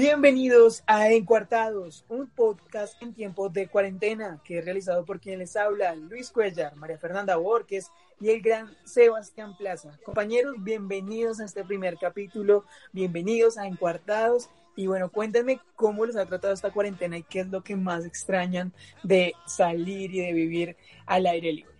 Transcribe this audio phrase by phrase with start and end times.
[0.00, 5.56] Bienvenidos a Encuartados, un podcast en tiempos de cuarentena que es realizado por quien les
[5.56, 9.98] habla, Luis Cuellar, María Fernanda Borges y el gran Sebastián Plaza.
[10.04, 16.26] Compañeros, bienvenidos a este primer capítulo, bienvenidos a Encuartados y bueno, cuéntenme cómo les ha
[16.26, 18.72] tratado esta cuarentena y qué es lo que más extrañan
[19.02, 20.76] de salir y de vivir
[21.06, 21.77] al aire libre.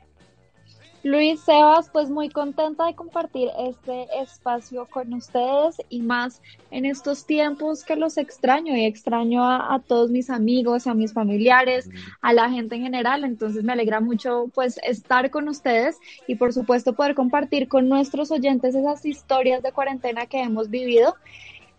[1.05, 6.43] Luis Sebas, pues muy contenta de compartir este espacio con ustedes y más
[6.73, 11.89] en estos tiempos que los extraño y extraño a, todos mis amigos, a mis familiares,
[12.21, 13.23] a la gente en general.
[13.23, 18.33] Entonces me alegra mucho pues estar con ustedes y por supuesto poder compartir con nuestros
[18.33, 21.15] oyentes esas historias de cuarentena que hemos vivido.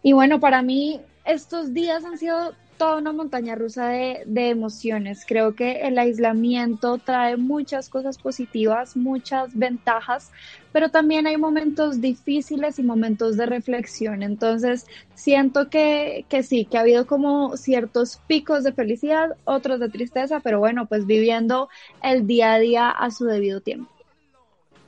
[0.02, 5.26] Y bueno, para mí estos días han sido toda una montaña rusa de, emociones.
[5.28, 10.32] Creo que el aislamiento trae muchas cosas positivas, muchas ventajas,
[10.72, 14.24] pero también hay momentos difíciles y momentos de reflexión.
[14.24, 19.90] Entonces, siento que, que sí, que ha habido como ciertos picos de felicidad, otros de
[19.90, 21.68] tristeza, pero bueno, pues viviendo
[22.02, 23.92] el día a día a su debido tiempo.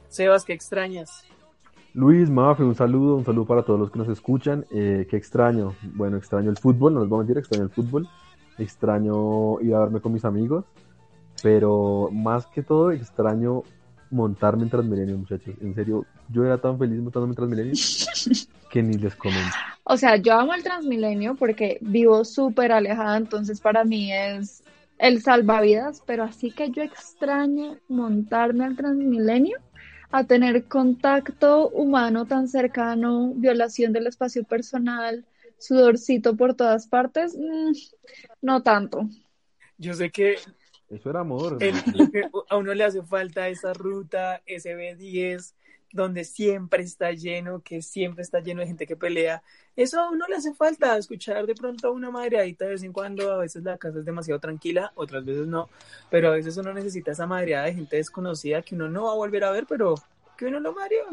[0.07, 1.25] Sebas, ¿qué extrañas?
[1.93, 4.65] Luis, Mafe, un saludo, un saludo para todos los que nos escuchan.
[4.71, 8.07] Eh, qué extraño, bueno, extraño el fútbol, no les voy a mentir, extraño el fútbol,
[8.57, 10.63] extraño ir a verme con mis amigos,
[11.43, 13.63] pero más que todo extraño
[14.09, 15.53] montarme en Transmilenio, muchachos.
[15.61, 17.73] En serio, yo era tan feliz montándome en Transmilenio
[18.69, 19.55] que ni les comento.
[19.83, 24.63] O sea, yo amo el Transmilenio porque vivo súper alejada, entonces para mí es
[24.97, 29.57] el salvavidas, pero así que yo extraño montarme al Transmilenio
[30.11, 35.25] a tener contacto humano tan cercano, violación del espacio personal,
[35.57, 37.71] sudorcito por todas partes, mm,
[38.41, 39.07] no tanto.
[39.77, 40.35] Yo sé que
[40.89, 41.57] eso era amor.
[42.49, 45.53] a uno le hace falta esa ruta, ese B10,
[45.93, 49.43] donde siempre está lleno, que siempre está lleno de gente que pelea.
[49.75, 52.93] Eso a uno le hace falta, escuchar de pronto a una madreadita de vez en
[52.93, 53.31] cuando.
[53.31, 55.69] A veces la casa es demasiado tranquila, otras veces no.
[56.09, 59.15] Pero a veces uno necesita esa madreada de gente desconocida que uno no va a
[59.15, 59.95] volver a ver, pero
[60.37, 61.03] que uno lo marea.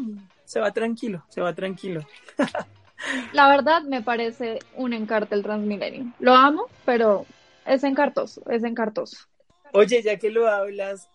[0.44, 2.06] Se va tranquilo, se va tranquilo.
[3.32, 6.12] La verdad me parece un encarte el Transmilenio.
[6.18, 7.26] Lo amo, pero
[7.66, 9.18] es encartoso, es encartoso.
[9.72, 11.08] Oye, ya que lo hablas,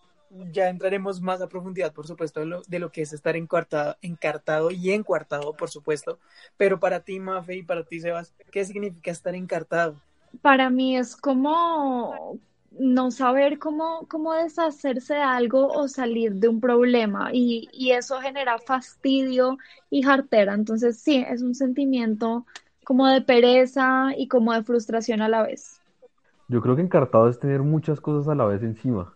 [0.52, 3.96] ya entraremos más a profundidad, por supuesto, de lo, de lo que es estar encartado,
[4.02, 6.18] encartado y encuartado, por supuesto.
[6.56, 9.96] Pero para ti, Mafe, y para ti, Sebas, ¿qué significa estar encartado?
[10.42, 12.38] Para mí es como
[12.78, 18.18] no saber cómo, cómo deshacerse de algo o salir de un problema y, y eso
[18.20, 19.58] genera fastidio
[19.90, 20.54] y jartera.
[20.54, 22.44] Entonces sí, es un sentimiento
[22.84, 25.80] como de pereza y como de frustración a la vez.
[26.48, 29.13] Yo creo que encartado es tener muchas cosas a la vez encima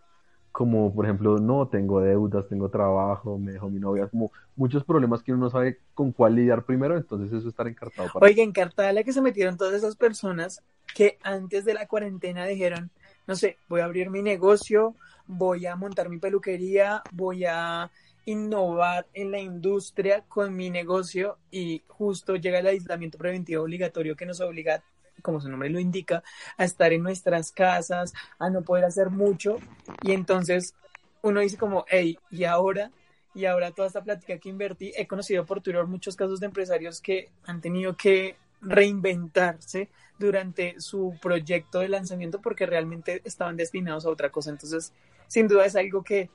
[0.51, 5.21] como por ejemplo, no tengo deudas, tengo trabajo, me dejó mi novia, como muchos problemas
[5.23, 8.09] que uno no sabe con cuál lidiar primero, entonces eso es estar encartado.
[8.13, 10.61] Para Oiga, encartada la que se metieron todas esas personas
[10.95, 12.89] que antes de la cuarentena dijeron,
[13.27, 14.95] no sé, voy a abrir mi negocio,
[15.27, 17.91] voy a montar mi peluquería, voy a
[18.25, 24.25] innovar en la industria con mi negocio y justo llega el aislamiento preventivo obligatorio que
[24.25, 24.83] nos obliga
[25.21, 26.23] como su nombre lo indica,
[26.57, 29.57] a estar en nuestras casas, a no poder hacer mucho.
[30.01, 30.75] Y entonces
[31.21, 32.91] uno dice como, hey, ¿y ahora?
[33.33, 37.01] Y ahora toda esta plática que invertí, he conocido por Twitter muchos casos de empresarios
[37.01, 44.09] que han tenido que reinventarse durante su proyecto de lanzamiento porque realmente estaban destinados a
[44.09, 44.49] otra cosa.
[44.49, 44.93] Entonces,
[45.27, 46.29] sin duda es algo que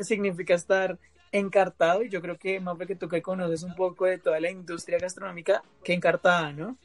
[0.00, 0.98] significa estar
[1.32, 4.50] encartado y yo creo que, más que tú que conoces un poco de toda la
[4.50, 6.76] industria gastronómica, que encartada, ¿no?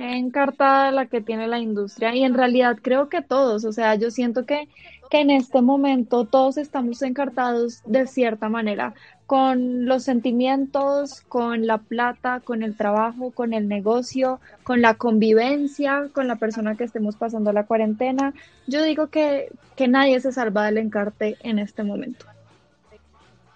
[0.00, 4.10] Encartada la que tiene la industria y en realidad creo que todos, o sea, yo
[4.10, 4.68] siento que,
[5.10, 8.94] que en este momento todos estamos encartados de cierta manera,
[9.26, 16.08] con los sentimientos, con la plata, con el trabajo, con el negocio, con la convivencia,
[16.12, 18.34] con la persona que estemos pasando la cuarentena.
[18.66, 22.26] Yo digo que, que nadie se salva del encarte en este momento.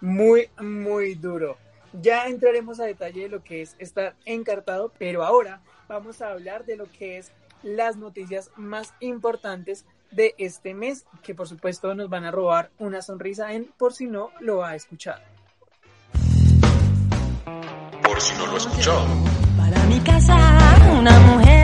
[0.00, 1.56] Muy, muy duro.
[2.00, 6.64] Ya entraremos a detalle de lo que es estar encartado, pero ahora vamos a hablar
[6.64, 7.30] de lo que es
[7.62, 13.00] las noticias más importantes de este mes, que por supuesto nos van a robar una
[13.00, 15.20] sonrisa en por si no lo ha escuchado.
[18.02, 19.06] Por si no lo ha escuchado.
[19.56, 20.36] Para mi casa,
[20.98, 21.63] una mujer.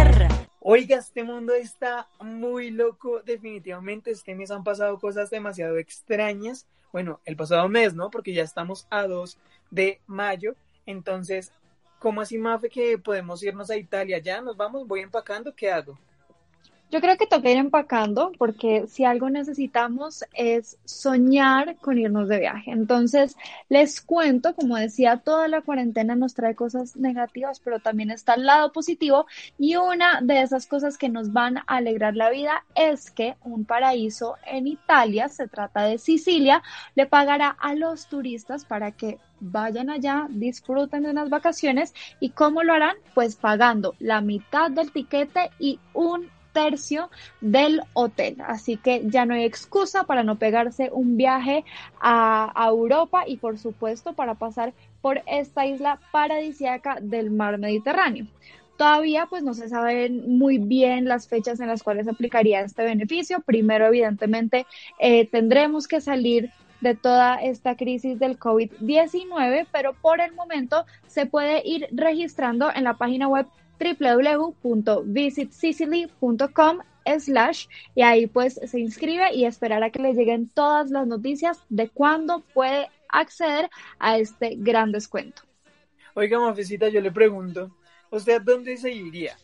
[0.73, 4.13] Oiga, este mundo está muy loco, definitivamente.
[4.13, 6.65] Este mes han pasado cosas demasiado extrañas.
[6.93, 8.09] Bueno, el pasado mes, ¿no?
[8.09, 9.37] Porque ya estamos a 2
[9.73, 10.55] de mayo.
[10.87, 11.51] Entonces,
[11.99, 14.19] ¿Cómo así, Mafe, que podemos irnos a Italia?
[14.19, 14.87] ¿Ya nos vamos?
[14.87, 15.55] ¿Voy empacando?
[15.55, 15.99] ¿Qué hago?
[16.91, 22.41] Yo creo que toca ir empacando porque si algo necesitamos es soñar con irnos de
[22.41, 22.73] viaje.
[22.73, 23.37] Entonces,
[23.69, 28.45] les cuento, como decía, toda la cuarentena nos trae cosas negativas, pero también está el
[28.45, 29.27] lado positivo
[29.57, 33.65] y una de esas cosas que nos van a alegrar la vida es que un
[33.65, 36.61] paraíso en Italia, se trata de Sicilia,
[36.97, 42.65] le pagará a los turistas para que vayan allá, disfruten de unas vacaciones y cómo
[42.65, 42.97] lo harán?
[43.15, 47.11] Pues pagando la mitad del tiquete y un tercio
[47.41, 48.37] del hotel.
[48.47, 51.65] Así que ya no hay excusa para no pegarse un viaje
[52.01, 58.27] a, Europa y por supuesto para pasar por esta isla paradisiaca del mar Mediterráneo.
[58.77, 63.41] Todavía pues no se saben muy bien las fechas en las cuales aplicaría este beneficio.
[63.41, 64.67] Primero, evidentemente,
[64.99, 66.51] eh, tendremos que salir
[66.81, 72.85] de toda esta crisis del COVID-19, pero por el momento se puede ir registrando en
[72.85, 73.47] la página web
[73.81, 76.81] www.visitsicily.com
[77.19, 81.65] slash y ahí pues se inscribe y esperar a que le lleguen todas las noticias
[81.69, 85.43] de cuándo puede acceder a este gran descuento.
[86.15, 87.75] Oiga, Mafecita, yo le pregunto,
[88.11, 89.37] ¿usted dónde se iría?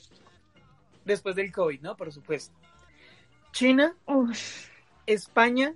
[1.04, 1.96] Después del COVID, ¿no?
[1.96, 2.54] Por supuesto.
[3.52, 3.96] ¿China?
[5.06, 5.74] ¿España?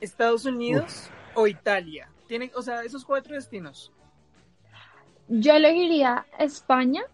[0.00, 2.10] ¿Estados Unidos o Italia?
[2.26, 3.92] Tienen, o sea, esos cuatro destinos.
[5.28, 7.04] Yo elegiría España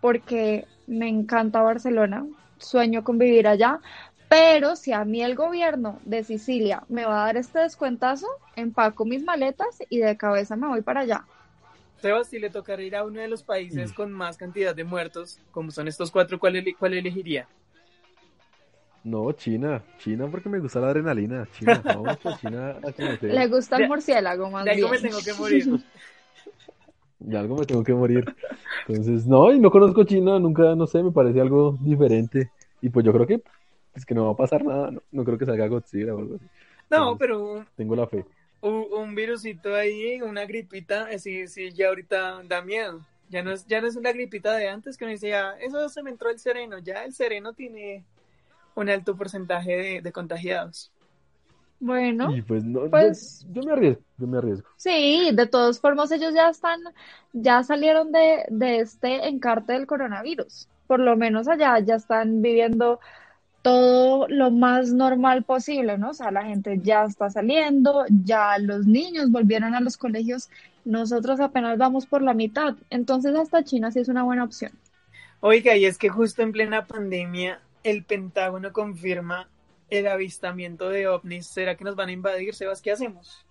[0.00, 2.26] porque me encanta Barcelona,
[2.58, 3.80] sueño con vivir allá,
[4.28, 8.26] pero si a mí el gobierno de Sicilia me va a dar este descuentazo,
[8.56, 11.24] empaco mis maletas y de cabeza me voy para allá.
[12.00, 13.94] Sebas, si le tocara ir a uno de los países mm.
[13.94, 17.46] con más cantidad de muertos, como son estos cuatro, ¿cuál, cuál elegiría?
[19.02, 21.48] No, China, China porque me gusta la adrenalina.
[21.58, 22.76] China, vamos China.
[23.20, 25.66] Le gusta el murciélago más de algo me tengo que morir.
[27.20, 28.24] De algo me tengo que morir.
[28.88, 32.50] Entonces, no, y no conozco China, nunca, no sé, me parece algo diferente.
[32.82, 33.42] Y pues yo creo que,
[33.94, 36.46] es que no va a pasar nada, no, creo que salga Godzilla o algo así.
[36.90, 37.64] No, pero...
[37.76, 38.24] Tengo la fe.
[38.62, 43.00] Un, un virusito ahí, una gripita, sí, sí, ya ahorita da miedo.
[43.30, 46.02] Ya no es, ya no es una gripita de antes que uno decía, eso se
[46.02, 48.04] me entró el sereno, ya el sereno tiene
[48.74, 50.90] un alto porcentaje de, contagiados.
[51.80, 54.68] Bueno, pues, pues yo, me arriesgo, yo me arriesgo.
[54.76, 56.78] Sí, de todas formas ellos ya están,
[57.32, 60.68] ya salieron de, de este encarte del coronavirus.
[60.86, 63.00] Por lo menos allá ya están viviendo
[63.62, 66.10] todo lo más normal posible, ¿no?
[66.10, 70.50] O sea, la gente ya está saliendo, ya los niños volvieron a los colegios,
[70.84, 74.72] nosotros apenas vamos por la mitad, entonces hasta China sí es una buena opción.
[75.40, 79.48] Oiga, y es que justo en plena pandemia el Pentágono confirma
[79.90, 81.46] el avistamiento de ovnis.
[81.46, 82.80] ¿Será que nos van a invadir, Sebas?
[82.82, 83.44] ¿Qué hacemos?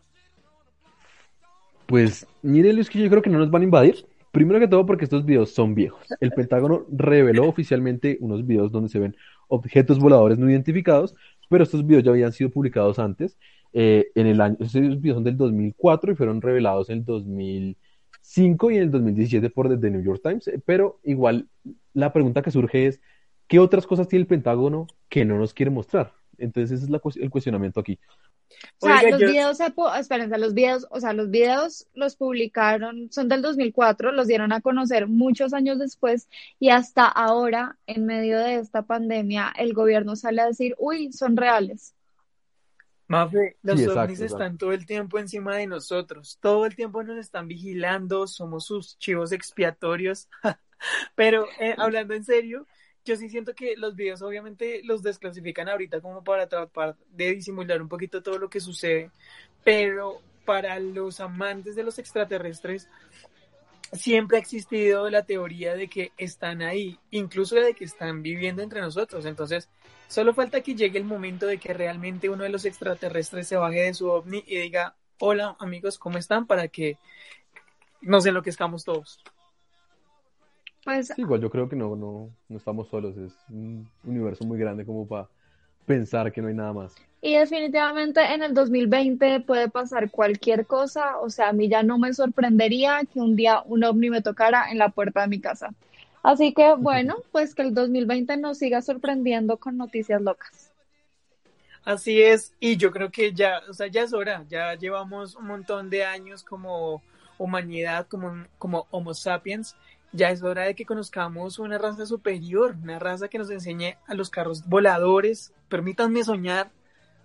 [1.86, 4.06] Pues mire Luis, que yo creo que no nos van a invadir.
[4.32, 6.06] Primero que todo porque estos videos son viejos.
[6.20, 9.16] El Pentágono reveló oficialmente unos videos donde se ven
[9.48, 11.16] objetos voladores no identificados,
[11.50, 13.38] pero estos videos ya habían sido publicados antes.
[13.74, 18.72] Eh, en el año, estos videos son del 2004 y fueron revelados en el 2005
[18.72, 20.50] y en el 2017 por The New York Times.
[20.66, 21.48] Pero igual
[21.94, 23.02] la pregunta que surge es,
[23.50, 26.14] ¿Qué otras cosas tiene el Pentágono que no nos quiere mostrar?
[26.40, 28.00] Entonces ese es el cuestionamiento aquí.
[28.80, 29.60] O sea, los videos,
[30.00, 34.62] espérense, los videos, o sea, los videos los publicaron, son del 2004, los dieron a
[34.62, 36.28] conocer muchos años después
[36.60, 41.38] y hasta ahora, en medio de esta pandemia, el gobierno sale a decir, uy, son
[41.38, 41.94] reales.
[43.08, 47.48] Mafe, los ovnis están todo el tiempo encima de nosotros, todo el tiempo nos están
[47.48, 50.28] vigilando, somos sus chivos expiatorios,
[51.16, 52.68] pero eh, hablando en serio,
[53.10, 57.82] yo sí siento que los videos obviamente los desclasifican ahorita como para tratar de disimular
[57.82, 59.10] un poquito todo lo que sucede,
[59.64, 62.88] pero para los amantes de los extraterrestres
[63.94, 68.80] siempre ha existido la teoría de que están ahí, incluso de que están viviendo entre
[68.80, 69.26] nosotros.
[69.26, 69.70] Entonces,
[70.08, 73.82] solo falta que llegue el momento de que realmente uno de los extraterrestres se baje
[73.82, 76.46] de su ovni y diga, hola amigos, ¿cómo están?
[76.46, 77.00] Para que
[78.02, 79.20] nos enloquezcamos todos.
[80.90, 84.84] Pues, igual yo creo que no, no, no estamos solos, es un universo muy grande
[84.84, 85.30] como para
[85.86, 86.96] pensar que no hay nada más.
[87.22, 92.00] Y definitivamente en el 2020 puede pasar cualquier cosa, o sea, a mí ya no
[92.00, 95.76] me sorprendería que un día un ovni me tocara en la puerta de mi casa.
[96.24, 100.74] Así que bueno, pues que el 2020 nos siga sorprendiendo con noticias locas.
[101.84, 105.46] Así es, y yo creo que ya, o sea, ya es hora, ya llevamos un
[105.46, 107.04] montón de años como
[107.38, 109.76] humanidad, como, como Homo sapiens,
[110.12, 114.14] ya es hora de que conozcamos una raza superior, una raza que nos enseñe a
[114.14, 116.72] los carros voladores, permítanme soñar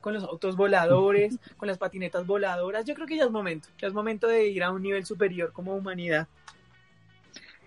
[0.00, 2.85] con los autos voladores, con las patinetas voladoras.
[2.85, 5.53] Yo creo que ya es momento, ya es momento de ir a un nivel superior
[5.53, 6.29] como humanidad.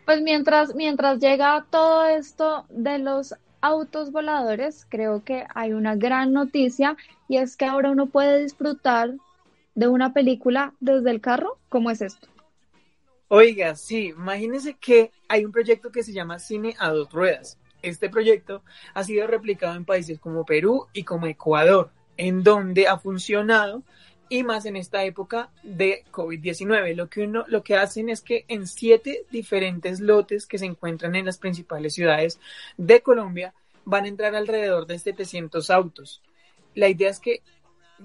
[0.06, 6.32] Pues mientras, mientras llega todo esto de los autos voladores, creo que hay una gran
[6.32, 6.96] noticia
[7.28, 9.16] y es que ahora uno puede disfrutar
[9.76, 11.58] de una película desde el carro.
[11.70, 12.28] ¿Cómo es esto?
[13.30, 17.58] Oiga, sí, imagínense que hay un proyecto que se llama Cine a dos ruedas.
[17.82, 22.98] Este proyecto ha sido replicado en países como Perú y como Ecuador, en donde ha
[22.98, 23.84] funcionado
[24.30, 26.96] y más en esta época de COVID-19.
[26.96, 31.16] Lo que uno, lo que hacen es que en siete diferentes lotes que se encuentran
[31.16, 32.40] en las principales ciudades
[32.78, 33.54] de Colombia
[33.84, 36.22] van a entrar alrededor de 700 autos.
[36.76, 37.42] La idea es que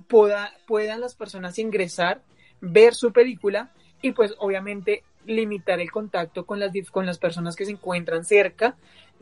[0.09, 2.23] puedan las personas ingresar,
[2.61, 7.65] ver su película y pues obviamente limitar el contacto con las, con las personas que
[7.65, 8.77] se encuentran cerca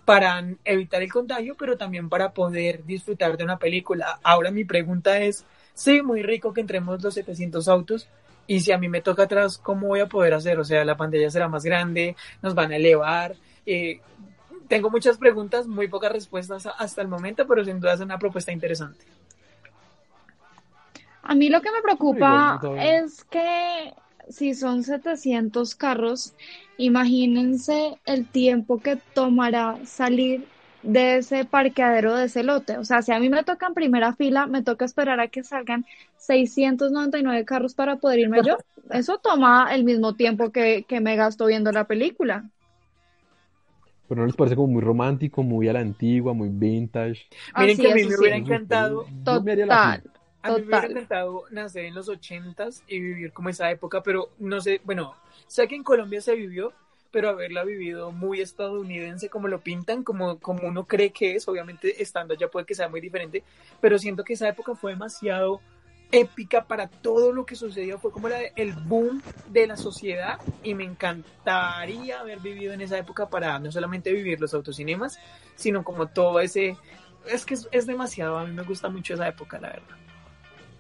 [0.05, 4.19] para evitar el contagio, pero también para poder disfrutar de una película.
[4.23, 8.09] Ahora mi pregunta es, sí, muy rico que entremos los 700 autos,
[8.47, 10.59] y si a mí me toca atrás, ¿cómo voy a poder hacer?
[10.59, 13.37] O sea, la pantalla será más grande, nos van a elevar.
[13.65, 14.01] Eh,
[14.67, 18.51] tengo muchas preguntas, muy pocas respuestas hasta el momento, pero sin duda es una propuesta
[18.51, 19.05] interesante.
[21.23, 23.95] A mí lo que me preocupa es que
[24.29, 26.35] si son 700 carros,
[26.79, 30.47] imagínense el tiempo que tomará salir
[30.83, 32.79] de ese parqueadero de ese lote.
[32.79, 35.43] O sea, si a mí me toca en primera fila, me toca esperar a que
[35.43, 35.85] salgan
[36.17, 38.57] 699 carros para poder irme yo.
[38.91, 42.49] Eso toma el mismo tiempo que, me gasto viendo la película.
[44.09, 47.27] Pero no les parece como muy romántico, muy a la antigua, muy vintage.
[47.57, 49.07] Miren que a mí me hubiera encantado.
[49.25, 50.03] Total.
[50.43, 54.31] A mí me hubiera encantado nacer en los ochentas y vivir como esa época, pero
[54.39, 55.15] no sé, bueno,
[55.47, 56.73] sé que en Colombia se vivió,
[57.11, 62.03] pero haberla vivido muy estadounidense como lo pintan, como, como uno cree que es, obviamente
[62.03, 63.43] estando allá puede que sea muy diferente,
[63.81, 65.61] pero siento que esa época fue demasiado
[66.13, 70.75] épica para todo lo que sucedió, fue como la, el boom de la sociedad y
[70.75, 75.19] me encantaría haber vivido en esa época para no solamente vivir los autocinemas,
[75.55, 76.77] sino como todo ese,
[77.27, 80.00] es que es demasiado, a mí me gusta mucho esa época, la verdad.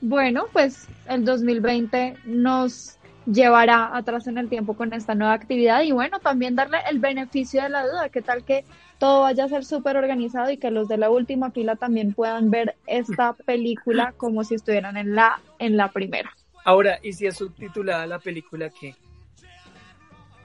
[0.00, 5.92] Bueno, pues el 2020 nos llevará atrás en el tiempo con esta nueva actividad y
[5.92, 8.64] bueno, también darle el beneficio de la duda, qué tal que
[8.99, 12.50] todo vaya a ser súper organizado y que los de la última fila también puedan
[12.50, 16.35] ver esta película como si estuvieran en la, en la primera.
[16.64, 18.95] Ahora, ¿y si es subtitulada la película qué?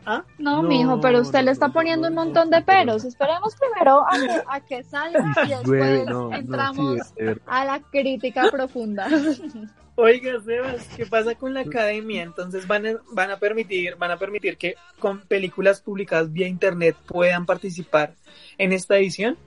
[0.05, 0.23] ¿Ah?
[0.37, 3.03] No, mijo, pero usted le está poniendo un montón de peros.
[3.05, 4.05] Esperemos primero
[4.47, 6.99] a que, salga y después entramos
[7.47, 9.07] a la crítica profunda.
[9.97, 12.21] Oiga, Sebas, ¿qué pasa con la academia?
[12.23, 16.97] Entonces van a, van a permitir, van a permitir que con películas publicadas vía internet
[17.07, 18.13] puedan participar
[18.57, 19.37] en esta edición.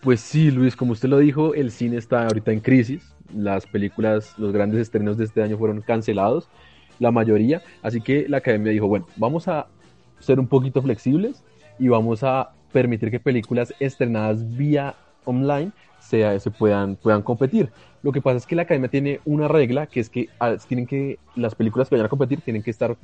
[0.00, 3.14] Pues sí, Luis, como usted lo dijo, el cine está ahorita en crisis.
[3.32, 6.48] Las películas, los grandes estrenos de este año fueron cancelados
[7.02, 7.62] la mayoría.
[7.82, 9.66] Así que la academia dijo, bueno, vamos a
[10.20, 11.44] ser un poquito flexibles
[11.78, 14.94] y vamos a permitir que películas estrenadas vía
[15.24, 17.70] online se, se puedan, puedan competir.
[18.02, 20.86] Lo que pasa es que la academia tiene una regla que es que ah, tienen
[20.86, 22.96] que las películas que vayan a competir tienen que estar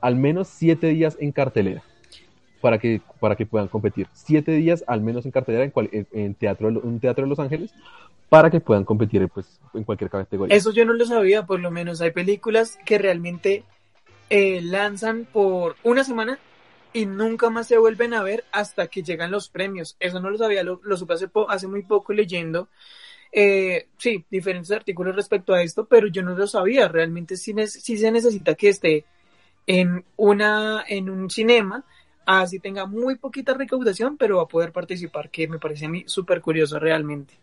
[0.00, 1.82] al menos siete días en cartelera
[2.60, 4.08] para que, para que puedan competir.
[4.12, 7.72] Siete días al menos en cartelera en, cual, en, teatro, un teatro de Los Ángeles
[8.28, 10.56] para que puedan competir pues, en cualquier categoría.
[10.56, 13.64] Eso yo no lo sabía, por lo menos hay películas que realmente
[14.30, 16.38] eh, lanzan por una semana
[16.92, 19.96] y nunca más se vuelven a ver hasta que llegan los premios.
[20.00, 21.14] Eso no lo sabía, lo, supe
[21.48, 22.68] hace, muy poco leyendo.
[23.32, 26.88] Eh, sí, diferentes artículos respecto a esto, pero yo no lo sabía.
[26.88, 29.04] Realmente sí, sí se necesita que esté
[29.66, 31.84] en, una, en un cinema
[32.26, 36.04] así tenga muy poquita recaudación, pero va a poder participar, que me parece a mí
[36.06, 37.34] súper curioso realmente.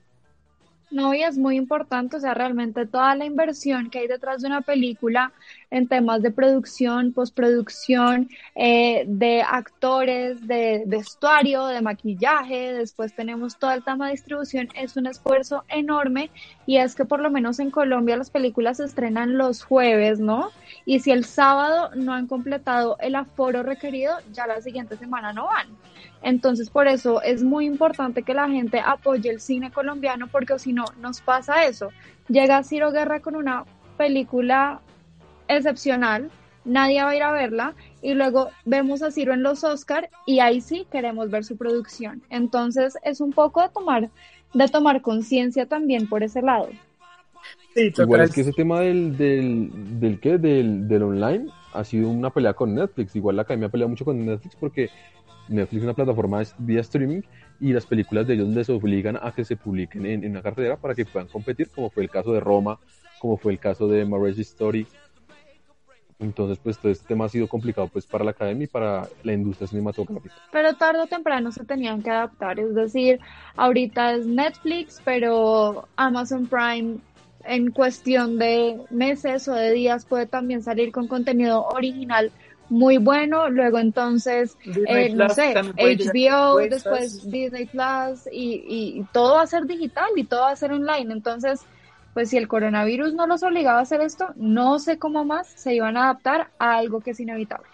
[0.92, 4.48] No, y es muy importante, o sea, realmente toda la inversión que hay detrás de
[4.48, 5.34] una película
[5.72, 13.72] en temas de producción, postproducción, eh, de actores, de vestuario, de maquillaje, después tenemos todo
[13.72, 16.30] el tema de distribución, es un esfuerzo enorme
[16.68, 20.52] y es que por lo menos en Colombia las películas se estrenan los jueves, ¿no?
[20.86, 25.46] Y si el sábado no han completado el aforo requerido, ya la siguiente semana no
[25.46, 25.68] van.
[26.24, 30.72] Entonces, por eso es muy importante que la gente apoye el cine colombiano, porque si
[30.72, 31.90] no, nos pasa eso.
[32.30, 33.66] Llega Ciro Guerra con una
[33.98, 34.80] película
[35.50, 36.32] excepcional,
[36.64, 40.40] nadie va a ir a verla, y luego vemos a Ciro en los Oscar y
[40.40, 42.24] ahí sí queremos ver su producción.
[42.30, 44.10] Entonces, es un poco de tomar,
[44.54, 46.70] de tomar conciencia también por ese lado.
[47.76, 50.38] Sí, Igual es que ese tema del, del, del, ¿qué?
[50.38, 53.16] Del, del online ha sido una pelea con Netflix.
[53.16, 54.90] Igual la academia ha peleado mucho con Netflix porque
[55.48, 57.22] Netflix es una plataforma vía streaming
[57.60, 60.96] y las películas de ellos les obligan a que se publiquen en, una cartera para
[60.96, 62.80] que puedan competir, como fue el caso de Roma,
[63.20, 64.88] como fue el caso de Marriage Story.
[66.20, 69.34] Entonces, pues todo este tema ha sido complicado pues para la academia y para la
[69.34, 70.36] industria cinematográfica.
[70.52, 73.20] Pero tarde o temprano se tenían que adaptar, es decir,
[73.56, 76.98] ahorita es Netflix, pero Amazon Prime
[77.46, 82.32] en cuestión de meses o de días puede también salir con contenido original
[82.70, 89.44] muy bueno, luego entonces, eh, no sé, HBO, después Disney Plus y, y todo va
[89.44, 91.66] a ser digital y todo va a ser online, entonces
[92.14, 95.74] pues si el coronavirus no los obligaba a hacer esto, no sé cómo más se
[95.74, 97.68] iban a adaptar a algo que es inevitable.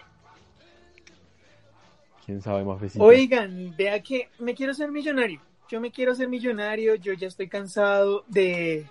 [2.24, 2.80] ¿Quién sabe más?
[2.98, 5.40] Oigan, vea que me quiero ser millonario.
[5.68, 8.86] Yo me quiero ser millonario, yo ya estoy cansado de...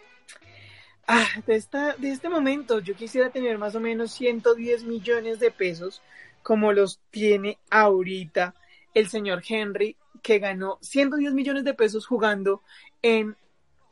[1.12, 2.78] Ah, de, esta, de este momento.
[2.82, 6.04] Yo quisiera tener más o menos 110 millones de pesos
[6.44, 8.54] como los tiene ahorita
[8.94, 12.62] el señor Henry, que ganó 110 millones de pesos jugando
[13.02, 13.36] en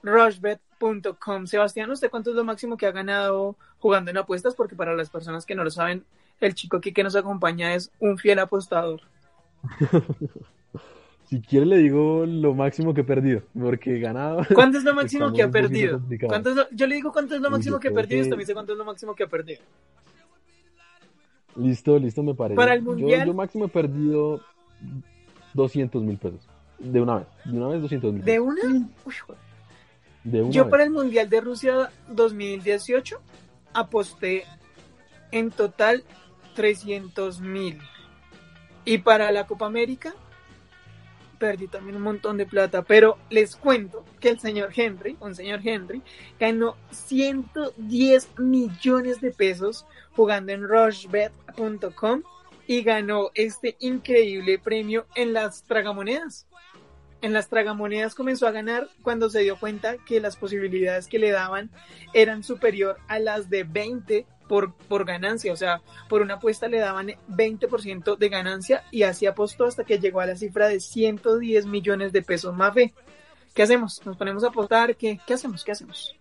[0.03, 0.61] Rushbet
[1.19, 1.47] Com.
[1.47, 4.53] Sebastián, ¿usted cuánto es lo máximo que ha ganado jugando en apuestas?
[4.53, 6.05] Porque para las personas que no lo saben,
[6.39, 9.01] el chico aquí que nos acompaña es un fiel apostador.
[11.27, 14.41] si quiere le digo lo máximo que he perdido, porque he ganado.
[14.53, 16.01] ¿Cuánto es lo máximo que ha perdido?
[16.71, 18.71] Yo le digo cuánto es lo máximo que he perdido y usted me dice cuánto
[18.71, 19.61] es lo máximo que ha perdido.
[21.57, 22.55] Listo, listo, me parece.
[22.55, 23.27] Para el mundial.
[23.27, 24.41] Yo, máximo he perdido
[25.53, 26.47] 200 mil pesos.
[26.79, 27.27] De una vez.
[27.43, 28.61] De una vez 200 mil ¿De una?
[29.05, 29.13] Uy,
[30.49, 33.19] yo para el Mundial de Rusia 2018
[33.73, 34.43] aposté
[35.31, 36.03] en total
[36.55, 37.79] 300 mil.
[38.85, 40.13] Y para la Copa América
[41.37, 42.81] perdí también un montón de plata.
[42.81, 46.01] Pero les cuento que el señor Henry, un señor Henry,
[46.39, 52.23] ganó 110 millones de pesos jugando en rushbet.com
[52.67, 56.47] y ganó este increíble premio en las tragamonedas
[57.21, 61.31] en las tragamonedas comenzó a ganar cuando se dio cuenta que las posibilidades que le
[61.31, 61.71] daban
[62.13, 66.79] eran superior a las de 20 por, por ganancia, o sea, por una apuesta le
[66.79, 71.65] daban 20% de ganancia y así apostó hasta que llegó a la cifra de 110
[71.65, 72.93] millones de pesos más fe.
[73.53, 74.05] ¿Qué hacemos?
[74.05, 74.95] ¿Nos ponemos a apostar?
[74.95, 75.63] ¿Qué, qué hacemos?
[75.63, 76.16] ¿Qué hacemos?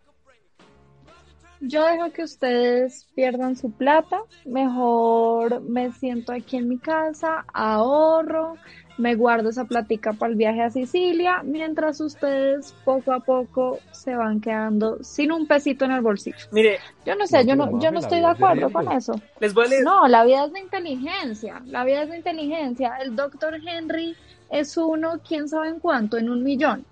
[1.60, 8.56] Yo dejo que ustedes pierdan su plata, mejor me siento aquí en mi casa, ahorro,
[8.98, 14.14] me guardo esa platica para el viaje a Sicilia, mientras ustedes poco a poco se
[14.14, 16.36] van quedando sin un pesito en el bolsillo.
[16.52, 19.20] Mire, yo no sé, yo no, yo no estoy de acuerdo con eso.
[19.40, 19.84] Les voy a leer.
[19.84, 22.96] No, la vida es de inteligencia, la vida es de inteligencia.
[23.00, 24.14] El doctor Henry
[24.50, 26.84] es uno, quién sabe en cuánto, en un millón.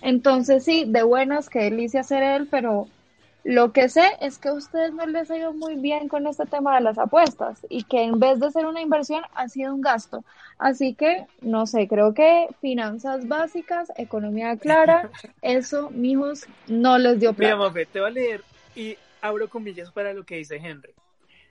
[0.00, 2.88] Entonces sí, de buenas, qué delicia ser él, pero
[3.48, 6.44] lo que sé es que a ustedes no les ha ido muy bien con este
[6.44, 9.80] tema de las apuestas y que en vez de ser una inversión ha sido un
[9.80, 10.22] gasto.
[10.58, 17.32] Así que, no sé, creo que finanzas básicas, economía clara, eso, mijos, no les dio
[17.32, 17.54] plata.
[17.54, 18.44] Mira, Mafe, te voy a leer
[18.76, 20.92] y abro comillas para lo que dice Henry.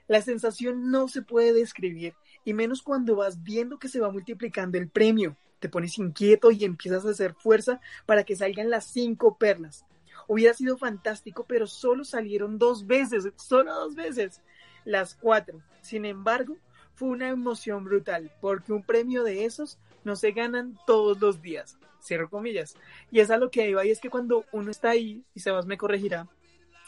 [0.08, 2.14] La sensación no se puede describir
[2.46, 5.36] y menos cuando vas viendo que se va multiplicando el premio.
[5.58, 9.84] Te pones inquieto y empiezas a hacer fuerza para que salgan las cinco perlas
[10.28, 14.42] Hubiera sido fantástico, pero solo salieron dos veces, solo dos veces,
[14.86, 15.62] las cuatro.
[15.82, 16.58] Sin embargo,
[16.96, 21.78] fue una emoción brutal, porque un premio de esos no se ganan todos los días.
[22.02, 22.76] Cierro comillas.
[23.12, 25.66] Y es a lo que iba, y es que cuando uno está ahí, y Sebas
[25.66, 26.28] me corregirá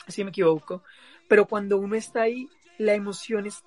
[0.07, 0.83] si me equivoco,
[1.27, 3.63] pero cuando uno está ahí, la emoción es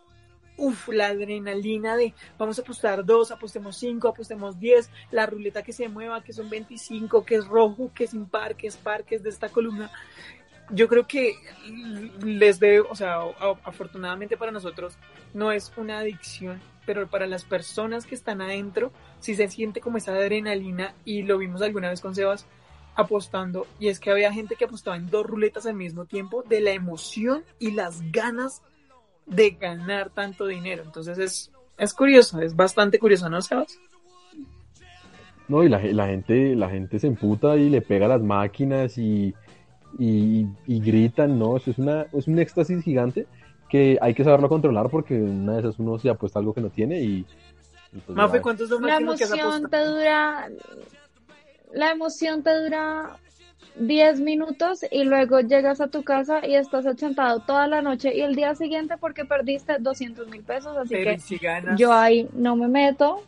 [0.56, 5.72] Uf, la adrenalina de vamos a apostar dos, apostemos cinco, apostemos diez, la ruleta que
[5.72, 9.14] se mueva, que son 25, que es rojo, que es impar, que es par, que
[9.14, 9.90] es de esta columna.
[10.70, 11.34] Yo creo que
[12.22, 13.18] les debe, o sea,
[13.64, 14.96] afortunadamente para nosotros
[15.34, 19.98] no es una adicción, pero para las personas que están adentro, sí se siente como
[19.98, 22.46] esa adrenalina y lo vimos alguna vez con Sebas
[22.94, 26.60] apostando y es que había gente que apostaba en dos ruletas al mismo tiempo de
[26.60, 28.62] la emoción y las ganas
[29.34, 30.82] de ganar tanto dinero.
[30.84, 33.78] Entonces es, es curioso, es bastante curioso, ¿no, Sebas?
[35.48, 38.96] No, y la, la, gente, la gente se emputa y le pega a las máquinas
[38.96, 39.34] y,
[39.98, 41.56] y, gritan, ¿no?
[41.56, 43.26] Eso es, una, es un éxtasis gigante
[43.68, 46.70] que hay que saberlo controlar porque una de esas uno se apuesta algo que no
[46.70, 47.26] tiene y...
[48.08, 50.48] Mafe, ¿cuánto es lo la emoción te dura...
[51.74, 53.16] La emoción te dura
[53.76, 58.20] 10 minutos y luego llegas a tu casa y estás achantado toda la noche y
[58.20, 61.18] el día siguiente porque perdiste 200 mil pesos, así que
[61.76, 63.22] yo ahí no me meto.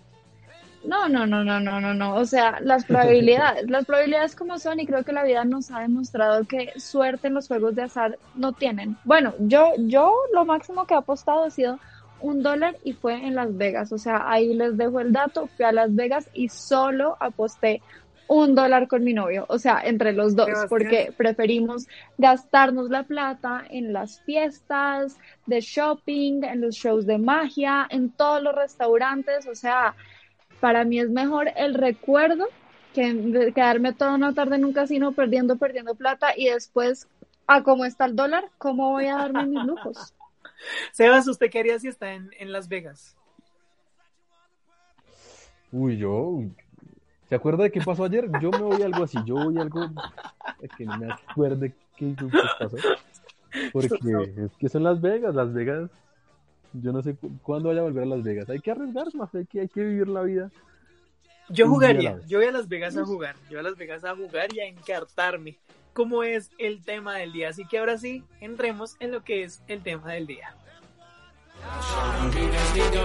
[0.84, 2.14] No, no, no, no, no, no, no.
[2.16, 5.80] O sea, las probabilidades, las probabilidades como son y creo que la vida nos ha
[5.80, 8.96] demostrado que suerte en los juegos de azar no tienen.
[9.04, 11.78] Bueno, yo, yo lo máximo que he apostado ha sido
[12.20, 13.92] un dólar y fue en Las Vegas.
[13.92, 15.46] O sea, ahí les dejo el dato.
[15.56, 17.82] Fui a Las Vegas y solo aposté
[18.26, 23.64] un dólar con mi novio, o sea, entre los dos, porque preferimos gastarnos la plata
[23.68, 29.54] en las fiestas de shopping, en los shows de magia, en todos los restaurantes, o
[29.54, 29.94] sea,
[30.60, 32.46] para mí es mejor el recuerdo
[32.94, 37.08] que de quedarme toda una tarde en un casino perdiendo, perdiendo plata y después,
[37.46, 40.14] a cómo está el dólar, ¿cómo voy a darme mis lujos?
[40.92, 43.16] Sebas, ¿usted qué haría si está en, en Las Vegas?
[45.72, 46.44] Uy, yo.
[47.28, 48.28] ¿Se acuerda de qué pasó ayer?
[48.40, 49.18] Yo me voy a algo así.
[49.24, 49.86] Yo voy a algo
[50.60, 52.14] es que no me acuerde qué
[52.58, 52.76] pasó.
[53.72, 53.88] Porque
[54.36, 55.34] es que son Las Vegas.
[55.34, 55.90] Las Vegas.
[56.72, 58.50] Yo no sé cu- cuándo vaya a volver a Las Vegas.
[58.50, 60.50] Hay que arriesgarse, más hay que, hay que vivir la vida.
[61.48, 64.16] Yo jugaría, yo voy a Las Vegas a jugar, yo voy a Las Vegas a
[64.16, 65.58] jugar y a encartarme,
[65.92, 67.50] como es el tema del día.
[67.50, 70.56] Así que ahora sí, entremos en lo que es el tema del día.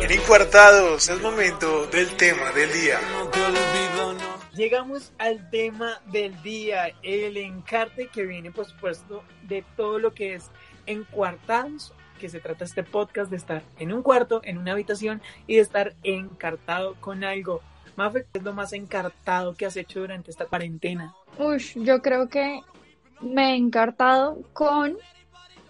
[0.02, 3.00] En Encuartados es momento del tema del día.
[4.54, 10.36] Llegamos al tema del día, el encarte que viene, por supuesto, de todo lo que
[10.36, 10.50] es
[10.86, 15.56] encuartados, que se trata este podcast de estar en un cuarto, en una habitación y
[15.56, 17.62] de estar encartado con algo.
[17.96, 21.14] Mafe, ¿qué es lo más encartado que has hecho durante esta cuarentena?
[21.38, 22.62] Ush, yo creo que
[23.22, 24.98] me he encartado con,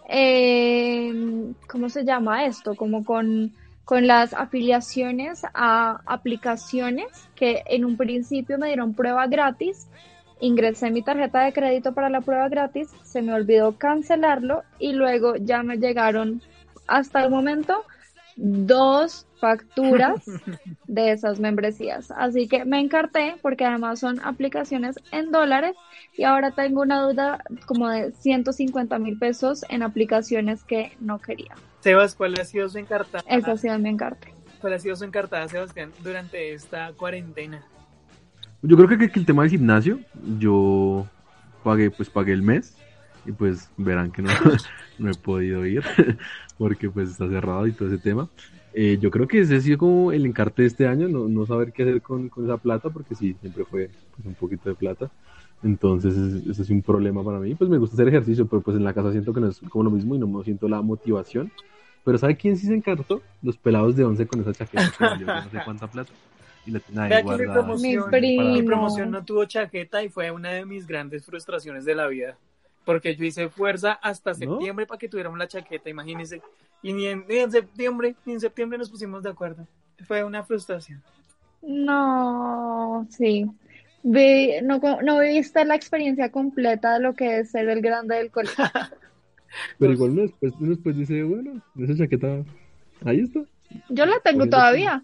[0.10, 2.76] eh, ¿cómo se llama esto?
[2.76, 3.54] Como con,
[3.86, 9.88] con las afiliaciones a aplicaciones que en un principio me dieron prueba gratis.
[10.42, 15.36] Ingresé mi tarjeta de crédito para la prueba gratis, se me olvidó cancelarlo y luego
[15.36, 16.42] ya me llegaron
[16.88, 17.84] hasta el momento
[18.36, 20.24] dos facturas
[20.88, 22.12] de esas membresías.
[22.12, 25.76] Así que me encarté porque además son aplicaciones en dólares
[26.16, 31.56] y ahora tengo una duda como de 150 mil pesos en aplicaciones que no quería.
[31.80, 33.24] Sebas, ¿cuál ha sido su encartada?
[33.28, 34.34] Esa ha sido mi encarte.
[34.60, 37.64] ¿Cuál ha sido su encartada, Sebastián, durante esta cuarentena?
[38.62, 40.02] Yo creo que, que el tema del gimnasio,
[40.38, 41.08] yo
[41.64, 42.76] pagué, pues pagué el mes
[43.30, 44.30] y pues verán que no,
[45.00, 45.84] no he podido ir
[46.58, 48.30] porque pues está cerrado y todo ese tema.
[48.74, 51.46] Eh, yo creo que ese ha sido como el encarte de este año, no, no
[51.46, 54.76] saber qué hacer con, con esa plata porque sí, siempre fue pues, un poquito de
[54.76, 55.12] plata.
[55.64, 57.56] Entonces es- ese es un problema para mí.
[57.56, 59.84] Pues me gusta hacer ejercicio, pero pues en la casa siento que no es como
[59.86, 61.52] lo mismo y no me siento la motivación.
[62.06, 63.22] Pero ¿sabe quién sí se encartó?
[63.42, 66.12] Los pelados de once con esa chaqueta que valió yo no sé cuánta plata.
[66.66, 67.54] Y la ahí mi guardada.
[67.54, 71.96] promoción, Mi mi promoción no tuvo chaqueta y fue una de mis grandes frustraciones de
[71.96, 72.38] la vida.
[72.90, 76.42] Porque yo hice fuerza hasta septiembre para que tuviéramos la chaqueta, imagínense.
[76.82, 79.68] Y ni en, ni en septiembre, ni en septiembre nos pusimos de acuerdo.
[80.08, 81.00] Fue una frustración.
[81.62, 83.46] No, sí.
[84.02, 88.16] Vi, no, co- no viviste la experiencia completa de lo que es ser el grande
[88.16, 88.64] del colegio.
[89.78, 92.44] Pero igual uno después, uno después dice, bueno, esa chaqueta,
[93.06, 93.42] ahí está.
[93.90, 95.04] Yo la tengo Por eso todavía.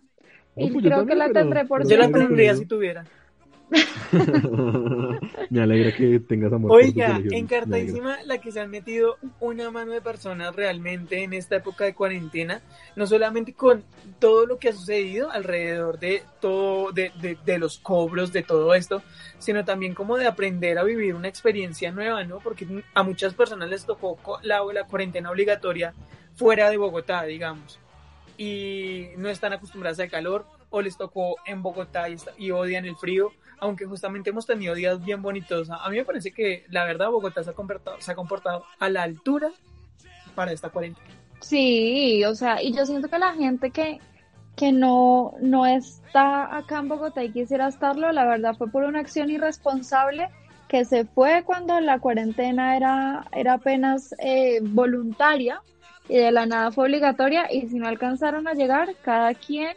[0.56, 3.06] No, Y pues yo creo que la pero- tendré por Yo la tendría si tuviera.
[5.50, 7.38] Me alegra que tengas amor por Oiga, me alegra.
[7.38, 11.94] encartadísima la que se han metido una mano de personas realmente en esta época de
[11.94, 12.62] cuarentena,
[12.96, 13.84] no solamente con
[14.20, 18.74] todo lo que ha sucedido alrededor de todo, de, de- de los cobros, de todo
[18.74, 19.02] esto,
[19.40, 22.40] sino también como de aprender a vivir una experiencia nueva, ¿no?
[22.40, 25.94] Porque a muchas personas les tocó la, la cuarentena obligatoria
[26.36, 27.80] fuera de Bogotá, digamos,
[28.38, 33.32] y no están acostumbradas al calor, o les tocó en Bogotá y odian el frío,
[33.60, 35.70] aunque justamente hemos tenido días bien bonitos.
[35.70, 38.90] A mí me parece que la verdad Bogotá se ha comportado, se ha comportado a
[38.90, 39.52] la altura
[40.36, 41.08] para esta cuarentena.
[41.40, 44.00] Sí, o sea, y yo siento que la gente que,
[44.56, 49.00] que no, no está acá en Bogotá y quisiera estarlo, la verdad fue por una
[49.00, 50.30] acción irresponsable
[50.68, 55.62] que se fue cuando la cuarentena era, era apenas eh, voluntaria
[56.10, 59.76] y de la nada fue obligatoria y si no alcanzaron a llegar, cada quien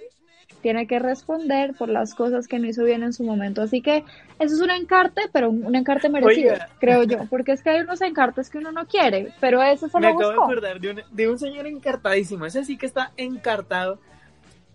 [0.63, 3.63] tiene que responder por las cosas que no hizo bien en su momento.
[3.63, 4.05] Así que
[4.39, 6.69] eso es un encarte, pero un, un encarte merecido, Oiga.
[6.79, 9.99] creo yo, porque es que hay unos encartes que uno no quiere, pero ese se
[9.99, 10.45] Me lo acabo de buscó.
[10.45, 13.99] acordar de un, de un señor encartadísimo, ese sí que está encartado,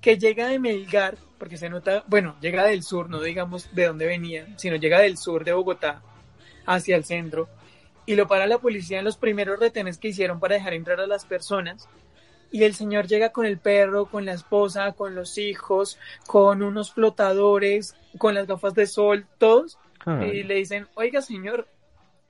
[0.01, 4.05] que llega de Melgar, porque se nota, bueno, llega del sur, no digamos de dónde
[4.05, 6.01] venía, sino llega del sur de Bogotá
[6.65, 7.47] hacia el centro,
[8.05, 11.07] y lo para la policía en los primeros retenes que hicieron para dejar entrar a
[11.07, 11.87] las personas,
[12.53, 16.93] y el señor llega con el perro, con la esposa, con los hijos, con unos
[16.93, 21.67] flotadores, con las gafas de sol, todos, y le dicen, oiga señor,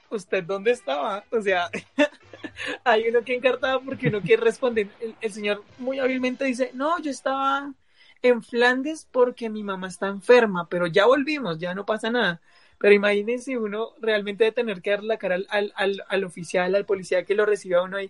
[0.10, 1.26] ¿usted dónde estaba?
[1.30, 1.70] O sea,
[2.86, 4.88] hay uno que encartado porque uno quiere responder.
[5.02, 7.74] El, el señor muy hábilmente dice, no, yo estaba
[8.22, 12.40] en Flandes porque mi mamá está enferma, pero ya volvimos, ya no pasa nada.
[12.84, 16.76] Pero imagínense uno realmente de tener que dar la cara al, al, al, al oficial,
[16.76, 18.10] al policía que lo reciba a uno ahí,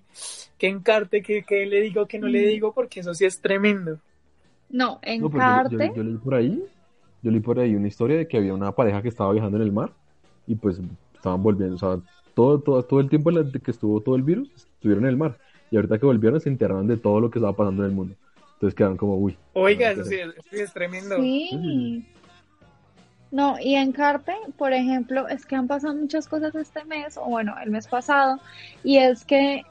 [0.57, 2.47] que encarte, que, que le digo, que no le Mm.
[2.49, 3.99] digo, porque eso sí es tremendo.
[4.71, 5.87] No, no, pero yo- encarte.
[5.89, 6.63] yo, yo leí por ahí
[7.21, 9.63] yo leí por ahí una historia de que había una pareja que estaba viajando en
[9.63, 9.91] el mar
[10.47, 10.81] y pues
[11.13, 11.99] estaban volviendo, o sea,
[12.33, 13.29] todo, todo, todo el tiempo
[13.63, 15.37] que estuvo todo el virus, estuvieron en el mar.
[15.69, 18.15] Y ahorita que volvieron se enteraron de todo lo que estaba pasando en el mundo.
[18.55, 19.37] Entonces quedaron como, uy.
[19.53, 21.15] Oiga, eso sí, eso sí es tremendo.
[21.17, 22.03] Sí.
[23.33, 27.25] No, y en Carte, por ejemplo, es que han pasado muchas cosas este mes, o
[27.25, 28.39] bueno, el mes pasado,
[28.83, 29.63] y es que,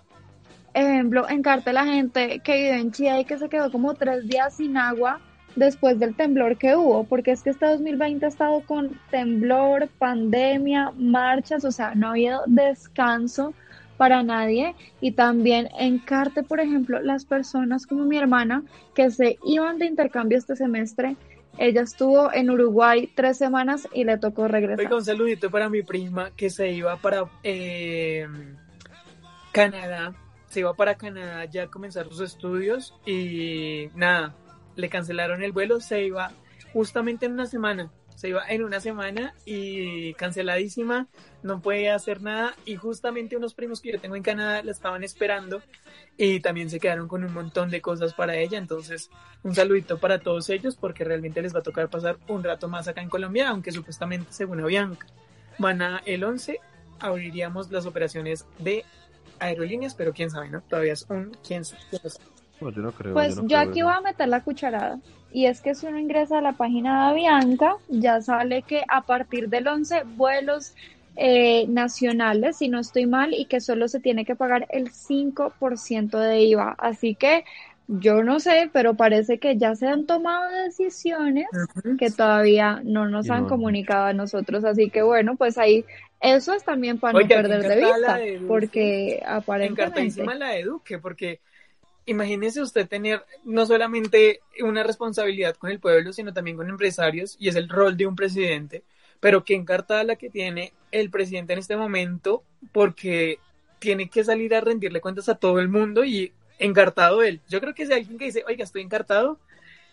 [0.74, 4.26] ejemplo, en Carte la gente que vive en Chía y que se quedó como tres
[4.26, 5.20] días sin agua
[5.54, 10.90] después del temblor que hubo, porque es que este 2020 ha estado con temblor, pandemia,
[10.96, 13.54] marchas, o sea, no ha habido descanso
[13.96, 14.74] para nadie.
[15.00, 18.64] Y también en Carte, por ejemplo, las personas como mi hermana
[18.96, 21.14] que se iban de intercambio este semestre,
[21.58, 24.80] ella estuvo en Uruguay tres semanas y le tocó regresar.
[24.80, 28.26] Oiga, un saludito para mi prima que se iba para eh,
[29.52, 30.14] Canadá.
[30.48, 34.34] Se iba para Canadá ya a comenzar sus estudios y nada,
[34.76, 35.80] le cancelaron el vuelo.
[35.80, 36.32] Se iba
[36.72, 37.90] justamente en una semana.
[38.16, 41.08] Se iba en una semana y canceladísima,
[41.42, 42.54] no puede hacer nada.
[42.64, 45.62] Y justamente unos primos que yo tengo en Canadá la estaban esperando
[46.16, 48.58] y también se quedaron con un montón de cosas para ella.
[48.58, 49.10] Entonces,
[49.42, 52.88] un saludito para todos ellos porque realmente les va a tocar pasar un rato más
[52.88, 55.06] acá en Colombia, aunque supuestamente, según Avianca,
[55.58, 56.60] van a el 11
[57.02, 58.84] abriríamos las operaciones de
[59.38, 60.62] aerolíneas, pero quién sabe, ¿no?
[60.62, 61.82] Todavía es un quién sabe.
[62.62, 63.14] No, yo no creo.
[63.14, 63.86] Pues yo, no yo creo aquí eso.
[63.86, 65.00] voy a meter la cucharada.
[65.30, 69.02] Y es que si uno ingresa a la página de Avianca, ya sale que a
[69.06, 70.74] partir del 11 vuelos
[71.16, 76.18] eh, nacionales, si no estoy mal, y que solo se tiene que pagar el 5%
[76.18, 76.74] de IVA.
[76.78, 77.44] Así que
[77.86, 81.46] yo no sé, pero parece que ya se han tomado decisiones
[81.98, 84.64] que todavía no nos Y han no- comunicado a nosotros.
[84.64, 85.84] Así que bueno, pues ahí
[86.20, 89.82] eso es también para no perder de vista, de porque aparentemente...
[89.84, 91.40] Encantadísima la de Duque, porque
[92.06, 97.48] imagínese usted tener no solamente una responsabilidad con el pueblo, sino también con empresarios, y
[97.48, 98.82] es el rol de un presidente,
[99.20, 103.38] pero que encartada la que tiene el presidente en este momento, porque
[103.78, 107.40] tiene que salir a rendirle cuentas a todo el mundo y encartado él.
[107.48, 109.38] Yo creo que si alguien que dice, oiga, estoy encartado,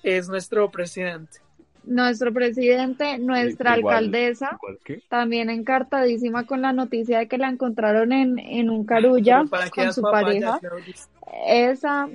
[0.04, 1.40] es nuestro presidente.
[1.86, 7.50] Nuestro presidente, nuestra Igual- alcaldesa, igual que- también encartadísima con la noticia de que la
[7.50, 10.60] encontraron en, en un carulla Pero ¿para qué con su pareja.
[11.46, 12.08] Esa,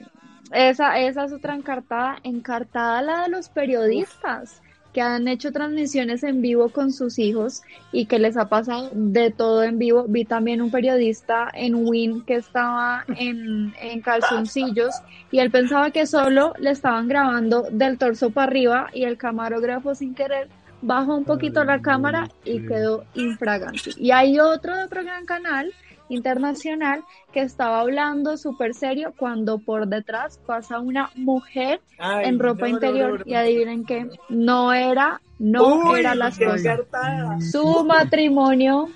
[0.53, 4.61] esa, esa es otra encartada, encartada la de los periodistas
[4.95, 9.33] que han hecho transmisiones en vivo con sus hijos y que les ha pasado de
[9.33, 10.05] todo en vivo.
[10.09, 14.95] Vi también un periodista en Win que estaba en, en calzoncillos
[15.33, 19.97] y él pensaba que solo le estaban grabando del torso para arriba y el camarógrafo
[19.97, 20.49] sin querer
[20.81, 23.91] bajó un poquito la cámara y quedó infragante.
[23.97, 25.73] Y hay otro de otro gran canal
[26.09, 32.67] internacional que estaba hablando súper serio cuando por detrás pasa una mujer Ay, en ropa
[32.67, 33.25] no, interior no, no.
[33.25, 36.77] y adivinen qué, no era, no Uy, era la esposa.
[37.39, 38.89] Su matrimonio,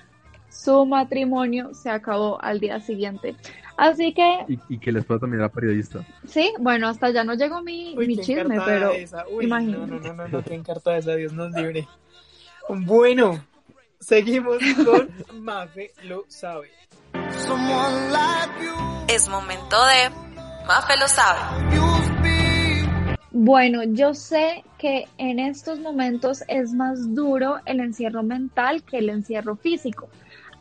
[0.49, 3.37] su matrimonio se acabó al día siguiente.
[3.77, 6.05] Así que, Y, y que la esposa también era periodista.
[6.27, 8.93] sí, bueno, hasta ya no llegó mi, Uy, mi chisme, pero.
[9.31, 9.87] Uy, imagínate.
[9.87, 11.87] No, no, no, no, no, qué encartada esa, Dios nos libre.
[12.69, 13.45] Bueno,
[14.01, 15.09] seguimos con
[15.43, 16.71] Mafe lo sabe.
[19.09, 20.11] Es momento de
[20.67, 21.39] Mafe lo sabe.
[23.31, 29.09] Bueno, yo sé que en estos momentos es más duro el encierro mental que el
[29.09, 30.11] encierro físico.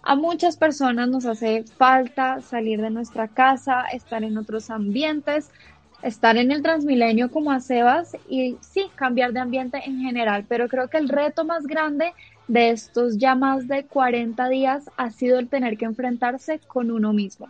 [0.01, 5.49] A muchas personas nos hace falta salir de nuestra casa, estar en otros ambientes,
[6.01, 10.45] estar en el Transmilenio como a Sebas y sí, cambiar de ambiente en general.
[10.47, 12.13] Pero creo que el reto más grande
[12.47, 17.13] de estos ya más de 40 días ha sido el tener que enfrentarse con uno
[17.13, 17.49] mismo.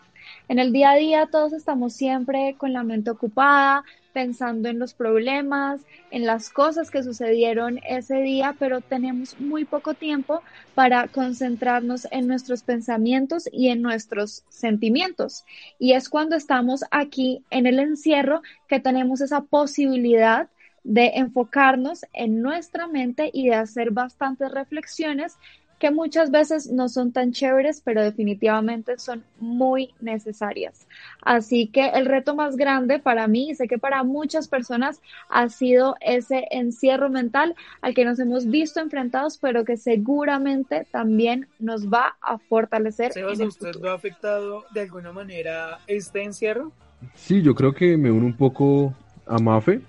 [0.50, 3.84] En el día a día todos estamos siempre con la mente ocupada,
[4.14, 9.94] pensando en los problemas, en las cosas que sucedieron ese día, pero tenemos muy poco
[9.94, 10.42] tiempo
[10.74, 15.46] para concentrarnos en nuestros pensamientos y en nuestros sentimientos.
[15.78, 20.50] Y es cuando estamos aquí en el encierro que tenemos esa posibilidad
[20.88, 25.38] de enfocarnos en nuestra mente y de hacer bastantes reflexiones
[25.80, 30.88] que muchas veces no son tan chéveres, pero definitivamente son muy necesarias.
[31.22, 35.50] Así que el reto más grande para mí, y sé que para muchas personas, ha
[35.50, 41.88] sido ese encierro mental al que nos hemos visto enfrentados, pero que seguramente también nos
[41.90, 43.12] va a fortalecer.
[43.12, 43.86] Sebas, en ¿a el usted futuro.
[43.86, 46.72] lo ha afectado de alguna manera este encierro?
[47.14, 48.96] Sí, yo creo que me uno un poco
[49.28, 49.82] a Mafe.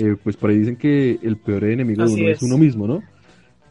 [0.00, 2.38] Eh, pues por ahí dicen que el peor enemigo de Así uno es.
[2.38, 2.42] es.
[2.42, 3.02] uno mismo, ¿no?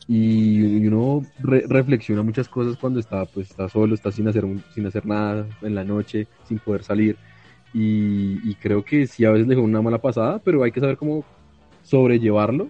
[0.08, 4.46] Y, y uno re- reflexiona muchas cosas cuando está, pues, está solo, está sin hacer,
[4.74, 7.18] sin hacer nada en la noche, sin poder salir.
[7.74, 10.98] Y, y creo que sí, a veces le una mala pasada, pero hay que saber
[10.98, 11.24] cómo
[11.84, 12.70] sobrellevarlo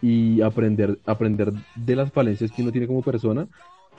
[0.00, 3.46] y aprender, aprender de las falencias que uno tiene como persona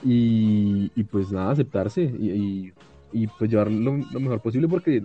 [0.04, 2.72] y, y pues nada, aceptarse y,
[3.12, 5.02] y, pues llevar lo, mejor posible porque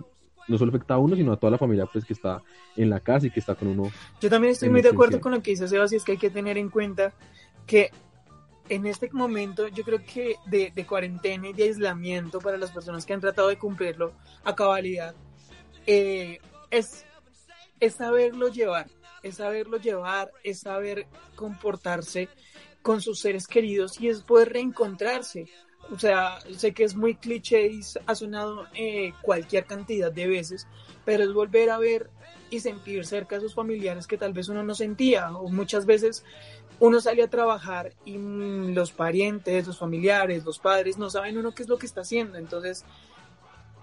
[0.50, 2.42] no solo afecta a uno, sino a toda la familia pues que está
[2.76, 3.90] en la casa y que está con uno.
[4.20, 6.18] Yo también estoy muy de acuerdo con lo que dice Sebas y es que hay
[6.18, 7.12] que tener en cuenta
[7.66, 7.90] que
[8.68, 13.04] en este momento yo creo que de, de, cuarentena y de aislamiento para las personas
[13.04, 14.12] que han tratado de cumplirlo
[14.44, 15.14] a cabalidad,
[15.86, 16.38] eh,
[16.70, 17.04] es,
[17.80, 18.86] es saberlo llevar,
[19.22, 22.28] es saberlo llevar, es saber comportarse
[22.82, 25.48] con sus seres queridos y es poder reencontrarse.
[25.92, 30.66] O sea, sé que es muy cliché y ha sonado eh, cualquier cantidad de veces,
[31.04, 32.10] pero es volver a ver
[32.48, 36.24] y sentir cerca a sus familiares que tal vez uno no sentía o muchas veces
[36.80, 41.54] uno sale a trabajar y mm, los parientes, los familiares, los padres no saben uno
[41.54, 42.38] qué es lo que está haciendo.
[42.38, 42.84] Entonces,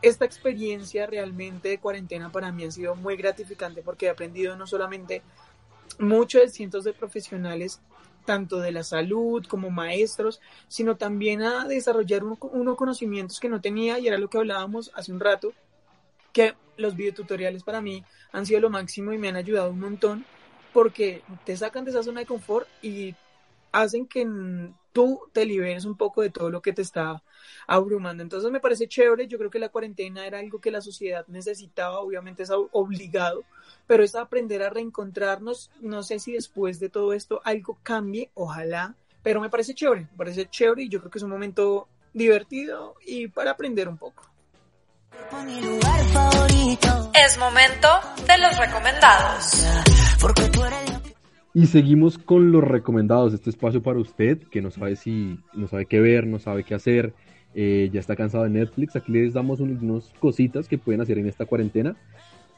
[0.01, 4.67] esta experiencia realmente de cuarentena para mí ha sido muy gratificante porque he aprendido no
[4.67, 5.21] solamente
[5.99, 7.81] mucho de cientos de profesionales,
[8.27, 13.97] tanto de la salud como maestros, sino también a desarrollar unos conocimientos que no tenía
[13.99, 15.53] y era lo que hablábamos hace un rato,
[16.33, 20.25] que los videotutoriales para mí han sido lo máximo y me han ayudado un montón
[20.73, 23.15] porque te sacan de esa zona de confort y
[23.71, 24.27] hacen que
[24.97, 27.21] tú te liberes un poco de todo lo que te está
[27.67, 28.23] abrumando.
[28.23, 31.99] Entonces me parece chévere, yo creo que la cuarentena era algo que la sociedad necesitaba,
[31.99, 33.43] obviamente es obligado,
[33.85, 38.95] pero es aprender a reencontrarnos, no sé si después de todo esto algo cambie, ojalá,
[39.21, 42.95] pero me parece chévere, me parece chévere y yo creo que es un momento divertido
[43.05, 44.23] y para aprender un poco.
[47.13, 47.87] Es momento
[48.25, 49.63] de los recomendados.
[51.57, 55.87] Y seguimos con los recomendados, este espacio para usted que no sabe si, no sabe
[55.87, 57.15] qué ver, no sabe qué hacer,
[57.55, 61.25] eh, ya está cansado de Netflix, aquí les damos unas cositas que pueden hacer en
[61.25, 61.95] esta cuarentena.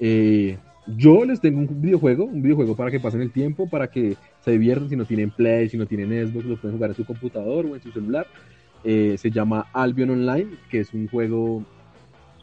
[0.01, 0.57] Eh,
[0.97, 4.51] yo les tengo un videojuego, un videojuego para que pasen el tiempo, para que se
[4.51, 7.67] diviertan si no tienen Play, si no tienen Xbox, lo pueden jugar en su computador
[7.67, 8.27] o en su celular.
[8.83, 11.63] Eh, se llama Albion Online, que es un juego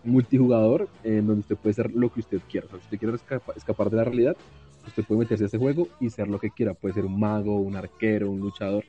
[0.04, 2.66] multijugador en donde usted puede ser lo que usted quiera.
[2.70, 3.14] Si usted quiere
[3.56, 4.38] escapar de la realidad,
[4.88, 6.74] usted puede meterse a ese juego y ser lo que quiera.
[6.74, 8.84] Puede ser un mago, un arquero, un luchador,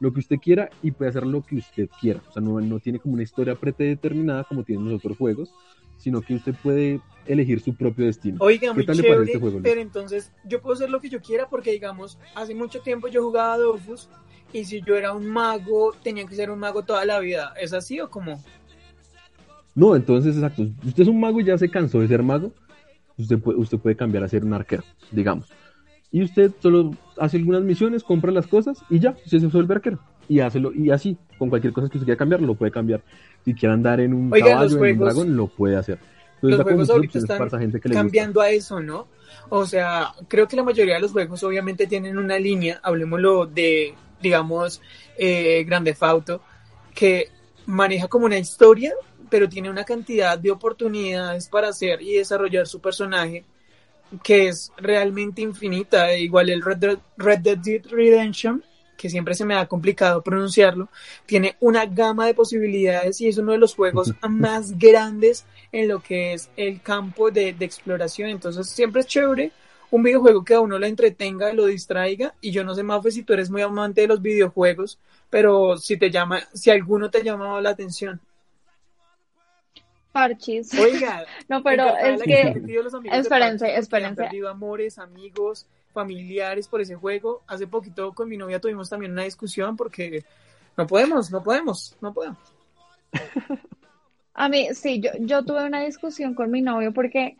[0.00, 2.20] lo que usted quiera y puede hacer lo que usted quiera.
[2.28, 5.52] O sea, no, no tiene como una historia predeterminada como tienen los otros juegos,
[5.96, 8.38] sino que usted puede elegir su propio destino.
[8.40, 11.70] Oiga, muy chévere, este juego, pero entonces yo puedo hacer lo que yo quiera porque,
[11.70, 14.08] digamos, hace mucho tiempo yo jugaba a Dofus
[14.52, 17.52] y si yo era un mago, tenía que ser un mago toda la vida.
[17.60, 18.42] ¿Es así o cómo?
[19.74, 20.66] No, entonces, exacto.
[20.84, 22.52] Usted es un mago y ya se cansó de ser mago,
[23.22, 25.46] usted puede, usted puede cambiar a ser un arquero, digamos.
[26.12, 29.98] Y usted solo hace algunas misiones, compra las cosas y ya, se vuelve arquero.
[30.28, 33.02] Y hácelo, y así, con cualquier cosa que usted quiera cambiar, lo puede cambiar.
[33.44, 35.98] Si quiere andar en un caballo, en un dragón, lo puede hacer.
[36.40, 37.48] los juegos ahorita están
[37.92, 39.08] cambiando a eso, ¿no?
[39.48, 43.94] O sea, creo que la mayoría de los juegos obviamente tienen una línea, hablemoslo de,
[44.20, 44.80] digamos,
[45.18, 46.40] eh, Grande Fauto,
[46.94, 47.28] que
[47.66, 48.92] maneja como una historia
[49.30, 53.44] pero tiene una cantidad de oportunidades para hacer y desarrollar su personaje
[54.22, 56.14] que es realmente infinita.
[56.16, 58.64] Igual el Red Dead, Red Dead Redemption,
[58.96, 60.88] que siempre se me ha complicado pronunciarlo,
[61.26, 66.00] tiene una gama de posibilidades y es uno de los juegos más grandes en lo
[66.02, 68.30] que es el campo de, de exploración.
[68.30, 69.52] Entonces siempre es chévere
[69.90, 72.34] un videojuego que a uno lo entretenga, lo distraiga.
[72.40, 75.96] Y yo no sé, Mafe, si tú eres muy amante de los videojuegos, pero si
[75.96, 78.20] te llama, si alguno te ha llamado la atención.
[80.12, 80.72] Parchis.
[80.78, 82.54] Oiga, no, pero es que.
[83.12, 84.22] Espérense, espérense.
[84.22, 87.42] perdido amores, amigos, familiares por ese juego.
[87.46, 90.24] Hace poquito con mi novia tuvimos también una discusión porque
[90.76, 92.38] no podemos, no podemos, no podemos.
[94.34, 97.36] A mí, sí, yo, yo tuve una discusión con mi novio porque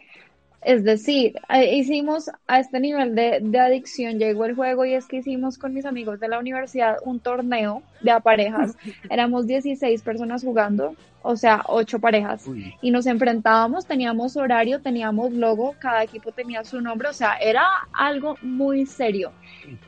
[0.62, 5.18] es decir, eh, hicimos a este nivel de, adicción, llegó el juego y es que
[5.18, 8.76] hicimos con mis amigos de la universidad un torneo de parejas.
[9.10, 12.44] Éramos 16 personas jugando, o sea, 8 parejas.
[12.82, 17.64] Y nos enfrentábamos, teníamos horario, teníamos logo, cada equipo tenía su nombre, o sea, era
[17.92, 19.32] algo muy serio.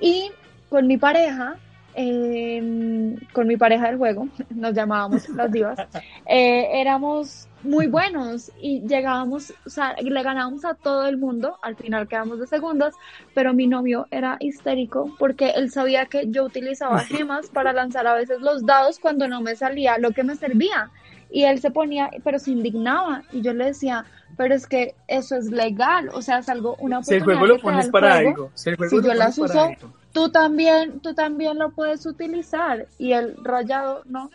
[0.01, 0.31] Y
[0.71, 1.59] con mi pareja,
[1.95, 5.79] em, con mi pareja del juego, nos llamábamos las divas,
[6.27, 11.77] eh, éramos muy buenos y llegábamos, o sea, le ganábamos a todo el mundo, al
[11.77, 12.95] final quedamos de segundos,
[13.35, 18.15] pero mi novio era histérico porque él sabía que yo utilizaba gemas para lanzar a
[18.15, 20.91] veces los dados cuando no me salía lo que me servía.
[21.35, 24.05] Y él se ponía, pero se indignaba y yo le decía,
[24.37, 27.05] pero es que eso es legal, o sea, es algo, una oportunidad.
[27.05, 29.71] Si el juego lo pones para algo, si, el juego yo las uso,
[30.13, 32.87] tú también, tú también lo puedes utilizar.
[32.99, 34.31] Y el rayado, no,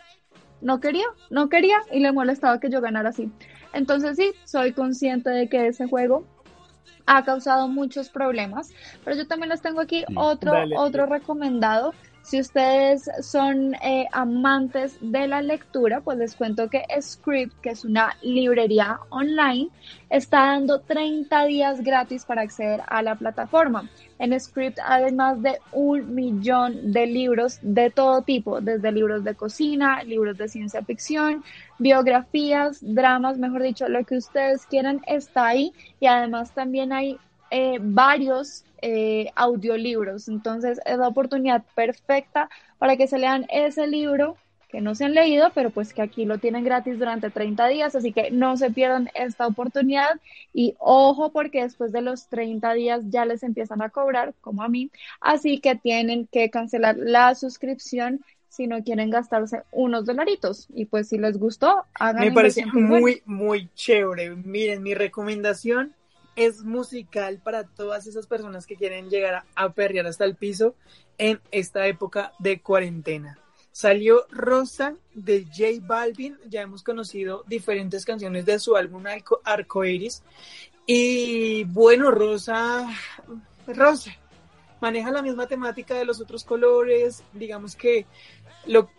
[0.60, 3.30] no quería, no quería y le molestaba que yo ganara así.
[3.72, 6.24] Entonces sí, soy consciente de que ese juego
[7.06, 8.70] ha causado muchos problemas,
[9.02, 11.94] pero yo también les tengo aquí otro, otro recomendado
[12.28, 17.86] si ustedes son eh, amantes de la lectura, pues les cuento que Script, que es
[17.86, 19.70] una librería online,
[20.10, 23.88] está dando 30 días gratis para acceder a la plataforma.
[24.18, 29.34] En Script hay más de un millón de libros de todo tipo, desde libros de
[29.34, 31.42] cocina, libros de ciencia ficción,
[31.78, 37.16] biografías, dramas, mejor dicho, lo que ustedes quieran está ahí y además también hay
[37.50, 40.28] eh, varios eh, audiolibros.
[40.28, 42.48] Entonces es la oportunidad perfecta
[42.78, 44.36] para que se lean ese libro
[44.68, 47.94] que no se han leído, pero pues que aquí lo tienen gratis durante 30 días,
[47.94, 50.20] así que no se pierdan esta oportunidad.
[50.52, 54.68] Y ojo porque después de los 30 días ya les empiezan a cobrar, como a
[54.68, 60.68] mí, así que tienen que cancelar la suscripción si no quieren gastarse unos dolaritos.
[60.74, 64.30] Y pues si les gustó, hagan Me parece muy, muy chévere.
[64.30, 65.94] Miren, mi recomendación
[66.38, 70.76] es musical para todas esas personas que quieren llegar a, perrear hasta el piso
[71.18, 73.40] en esta época de cuarentena.
[73.72, 79.02] Salió Rosa de J Balvin, ya hemos conocido diferentes canciones de su álbum
[79.44, 80.22] Arco, Iris.
[80.86, 82.88] Y bueno, Rosa,
[83.66, 84.12] Rosa,
[84.80, 88.06] maneja la misma temática de los otros colores, digamos que
[88.64, 88.90] lo,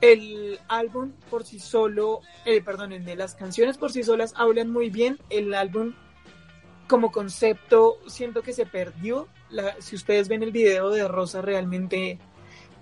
[0.00, 5.20] el álbum por sí solo, eh, perdón, las canciones por sí solas hablan muy bien,
[5.30, 5.94] el álbum
[6.92, 9.26] como concepto siento que se perdió.
[9.78, 12.18] si ustedes ven el video de Rosa realmente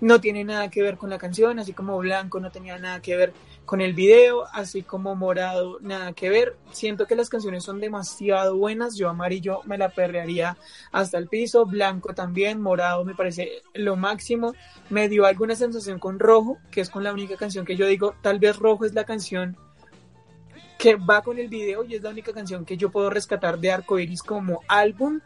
[0.01, 3.15] no tiene nada que ver con la canción, así como Blanco no tenía nada que
[3.15, 3.31] ver
[3.63, 6.57] con el video, así como Morado nada que ver.
[6.73, 10.57] Siento que las canciones son demasiado buenas, yo amarillo me la perrearía
[10.91, 14.53] hasta el piso, Blanco también, Morado me parece lo máximo.
[14.89, 18.13] Me dio alguna sensación con Rojo, que es con la única canción que yo digo,
[18.21, 19.55] tal vez Rojo es la canción
[20.81, 23.71] que va con el video y es la única canción que yo puedo rescatar de
[23.71, 25.19] Arcoiris como álbum,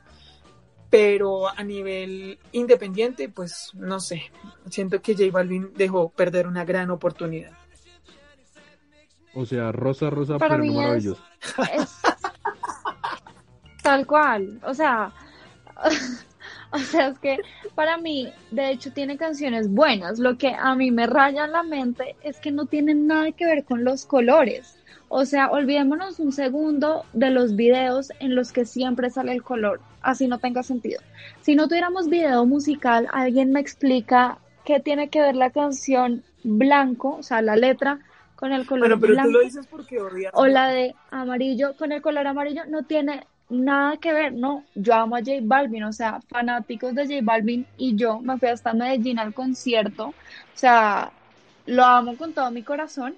[0.89, 4.23] pero a nivel independiente, pues no sé,
[4.69, 7.53] siento que J Balvin dejó perder una gran oportunidad.
[9.33, 11.23] O sea, rosa, rosa, pero no maravilloso.
[13.81, 15.13] Tal cual, o sea,
[16.71, 17.37] o sea, es que
[17.75, 20.19] para mí, de hecho, tiene canciones buenas.
[20.19, 23.63] Lo que a mí me raya la mente es que no tienen nada que ver
[23.63, 24.75] con los colores.
[25.07, 29.79] O sea, olvidémonos un segundo de los videos en los que siempre sale el color,
[30.01, 31.01] así no tenga sentido.
[31.41, 37.17] Si no tuviéramos video musical, alguien me explica qué tiene que ver la canción blanco,
[37.17, 37.99] o sea, la letra
[38.35, 39.29] con el color bueno, pero blanco.
[39.29, 39.99] Tú lo dices porque
[40.33, 44.63] O la de amarillo con el color amarillo no tiene nada que ver, no.
[44.73, 48.49] Yo amo a J Balvin, o sea, fanáticos de J Balvin y yo me fui
[48.49, 50.13] hasta Medellín al concierto, o
[50.55, 51.11] sea,
[51.65, 53.15] lo amo con todo mi corazón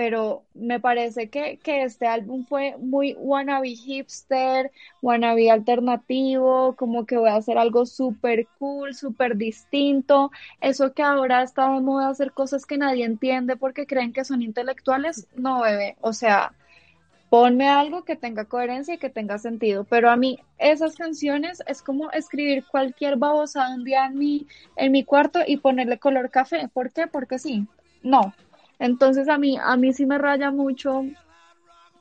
[0.00, 4.72] pero me parece que, que, este álbum fue muy wannabe hipster,
[5.02, 10.30] wannabe alternativo, como que voy a hacer algo súper cool, súper distinto,
[10.62, 14.40] eso que ahora está de moda hacer cosas que nadie entiende porque creen que son
[14.40, 16.54] intelectuales, no bebé, o sea,
[17.28, 21.82] ponme algo que tenga coherencia y que tenga sentido, pero a mí esas canciones es
[21.82, 24.46] como escribir cualquier babosa un día en mi,
[24.76, 27.06] en mi cuarto y ponerle color café, ¿por qué?
[27.06, 27.66] Porque sí,
[28.02, 28.32] no,
[28.80, 31.04] entonces a mí, a mí sí me raya mucho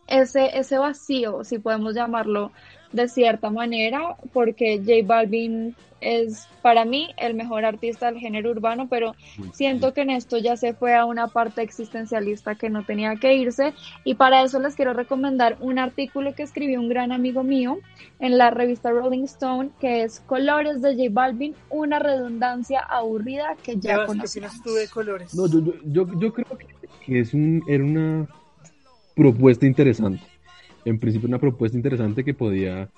[0.07, 2.51] ese, ese vacío, si podemos llamarlo
[2.91, 8.87] de cierta manera, porque J Balvin es para mí el mejor artista del género urbano,
[8.89, 9.15] pero
[9.53, 13.35] siento que en esto ya se fue a una parte existencialista que no tenía que
[13.35, 13.73] irse
[14.03, 17.79] y para eso les quiero recomendar un artículo que escribió un gran amigo mío
[18.19, 23.77] en la revista Rolling Stone que es Colores de J Balvin, una redundancia aburrida que
[23.77, 24.53] ya conocemos.
[24.93, 25.33] colores?
[25.35, 26.57] No, yo, yo, yo creo
[27.05, 28.27] que es un, era una
[29.15, 30.23] propuesta interesante.
[30.85, 32.89] En principio una propuesta interesante que podía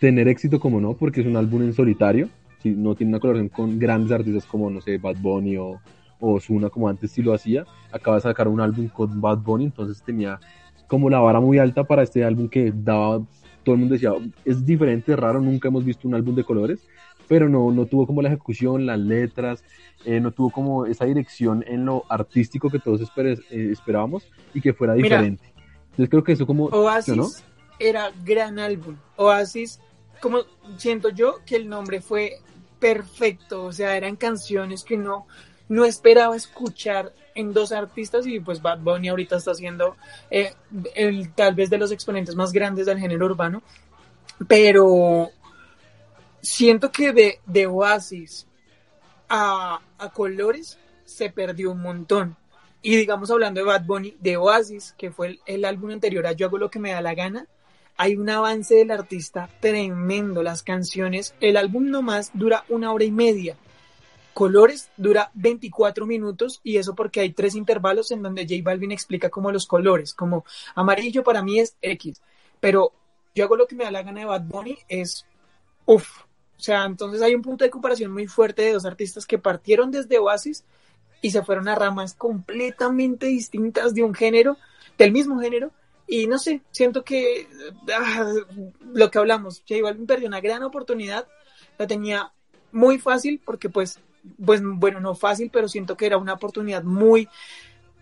[0.00, 2.28] tener éxito como no, porque es un álbum en solitario,
[2.62, 5.80] si no tiene una colaboración con grandes artistas como, no sé, Bad Bunny o,
[6.20, 9.64] o Ozuna, como antes sí lo hacía, acaba de sacar un álbum con Bad Bunny,
[9.64, 10.40] entonces tenía
[10.86, 13.24] como la vara muy alta para este álbum que daba,
[13.62, 14.12] todo el mundo decía,
[14.44, 16.86] es diferente, raro, nunca hemos visto un álbum de colores,
[17.28, 19.64] pero no, no tuvo como la ejecución, las letras,
[20.04, 24.74] eh, no tuvo como esa dirección en lo artístico que todos eh, esperábamos y que
[24.74, 25.52] fuera diferente.
[25.92, 26.66] Entonces creo que eso como...
[26.66, 27.44] Oasis
[27.78, 28.96] era gran álbum.
[29.16, 29.80] Oasis
[30.22, 30.42] como
[30.78, 32.38] siento yo que el nombre fue
[32.78, 35.26] perfecto, o sea, eran canciones que no,
[35.68, 39.96] no esperaba escuchar en dos artistas y pues Bad Bunny ahorita está siendo
[40.30, 40.54] eh,
[40.94, 43.62] el, tal vez de los exponentes más grandes del género urbano,
[44.46, 45.30] pero
[46.40, 48.46] siento que de, de Oasis
[49.28, 52.36] a, a Colores se perdió un montón.
[52.82, 56.46] Y digamos hablando de Bad Bunny, de Oasis, que fue el, álbum anterior a Yo
[56.46, 57.46] hago lo que me da la gana,
[57.96, 60.42] hay un avance del artista tremendo.
[60.42, 63.56] Las canciones, el álbum nomás dura una hora y media.
[64.34, 69.30] Colores dura 24 minutos y eso porque hay tres intervalos en donde J Balvin explica
[69.30, 72.22] como los colores, como amarillo para mí es X,
[72.58, 72.92] pero
[73.34, 75.26] yo hago lo que me da la gana de Bad Bunny es
[75.84, 76.22] uff.
[76.56, 79.90] O sea, entonces hay un punto de comparación muy fuerte de dos artistas que partieron
[79.90, 80.64] desde Oasis
[81.22, 84.58] y se fueron a ramas completamente distintas de un género,
[84.98, 85.70] del mismo género,
[86.06, 87.48] y no sé, siento que
[87.96, 88.30] ah,
[88.92, 91.26] lo que hablamos, J Balvin perdió una gran oportunidad,
[91.78, 92.32] la tenía
[92.72, 93.98] muy fácil porque pues
[94.44, 97.28] pues bueno, no fácil, pero siento que era una oportunidad muy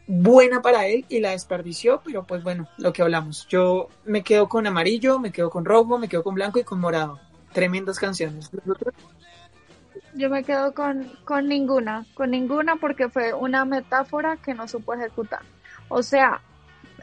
[0.07, 3.47] buena para él y la desperdició, pero pues bueno, lo que hablamos.
[3.49, 6.81] Yo me quedo con amarillo, me quedo con rojo, me quedo con blanco y con
[6.81, 7.21] morado.
[7.53, 8.51] Tremendas canciones.
[10.15, 14.95] Yo me quedo con, con ninguna, con ninguna porque fue una metáfora que no supo
[14.95, 15.41] ejecutar.
[15.89, 16.41] O sea,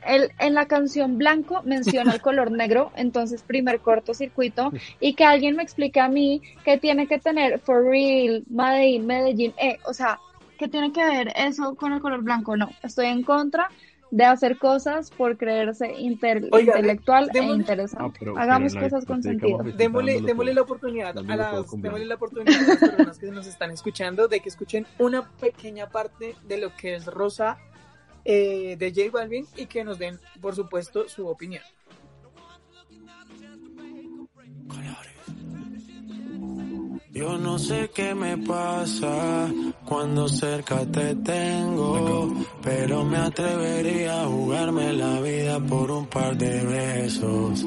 [0.05, 5.55] él en la canción Blanco menciona el color negro, entonces primer cortocircuito, y que alguien
[5.55, 10.19] me explique a mí que tiene que tener For Real, Medellín, Medellín, eh, o sea,
[10.57, 12.57] ¿qué tiene que ver eso con el color blanco?
[12.57, 13.69] No, estoy en contra
[14.11, 18.19] de hacer cosas por creerse intelectual e interesante.
[18.37, 19.63] Hagamos cosas con sentido.
[19.63, 23.71] Démosle, démosle, la oportunidad a las, démosle la oportunidad a las personas que nos están
[23.71, 27.57] escuchando de que escuchen una pequeña parte de lo que es Rosa
[28.23, 31.63] eh, de J Balvin y que nos den, por supuesto, su opinión.
[37.17, 39.47] Yo no sé qué me pasa
[39.85, 46.63] cuando cerca te tengo, pero me atrevería a jugarme la vida por un par de
[46.63, 47.65] besos.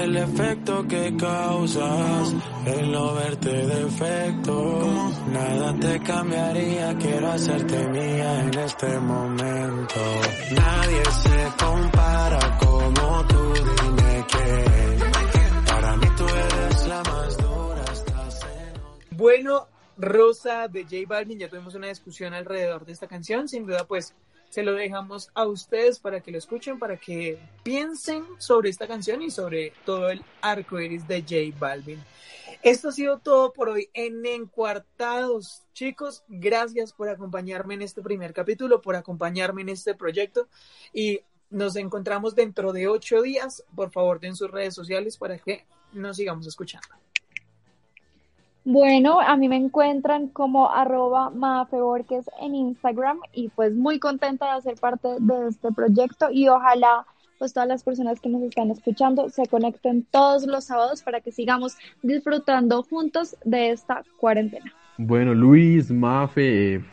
[0.00, 2.34] El efecto que causas,
[2.66, 10.00] el no verte defecto, nada te cambiaría, quiero hacerte mía en este momento.
[10.52, 14.93] Nadie se compara como tú, dime que
[19.16, 23.86] bueno, Rosa de J Balvin, ya tuvimos una discusión alrededor de esta canción, sin duda
[23.86, 24.14] pues
[24.50, 29.20] se lo dejamos a ustedes para que lo escuchen, para que piensen sobre esta canción
[29.22, 32.00] y sobre todo el arco iris de J Balvin.
[32.62, 35.64] Esto ha sido todo por hoy en Encuartados.
[35.74, 40.48] Chicos, gracias por acompañarme en este primer capítulo, por acompañarme en este proyecto
[40.92, 43.64] y nos encontramos dentro de ocho días.
[43.74, 46.88] Por favor, den sus redes sociales para que nos sigamos escuchando.
[48.66, 51.30] Bueno, a mí me encuentran como arroba
[51.70, 57.04] Borges en Instagram y pues muy contenta de hacer parte de este proyecto y ojalá
[57.38, 61.30] pues todas las personas que nos están escuchando se conecten todos los sábados para que
[61.30, 64.72] sigamos disfrutando juntos de esta cuarentena.
[64.96, 66.84] Bueno, Luis, Mafe, eh,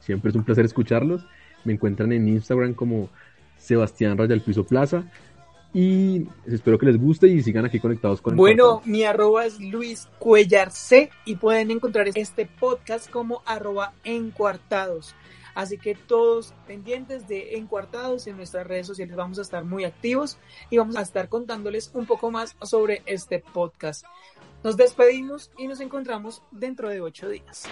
[0.00, 1.24] siempre es un placer escucharlos.
[1.62, 3.08] Me encuentran en Instagram como
[3.56, 5.04] Sebastián Raya Piso Plaza
[5.74, 10.08] y espero que les guste y sigan aquí conectados con Bueno, mi arroba es Luis
[10.20, 15.16] Cuellar C y pueden encontrar este podcast como arroba encuartados.
[15.56, 20.38] Así que todos pendientes de Encuartados en nuestras redes sociales vamos a estar muy activos
[20.70, 24.04] y vamos a estar contándoles un poco más sobre este podcast.
[24.62, 27.64] Nos despedimos y nos encontramos dentro de ocho días.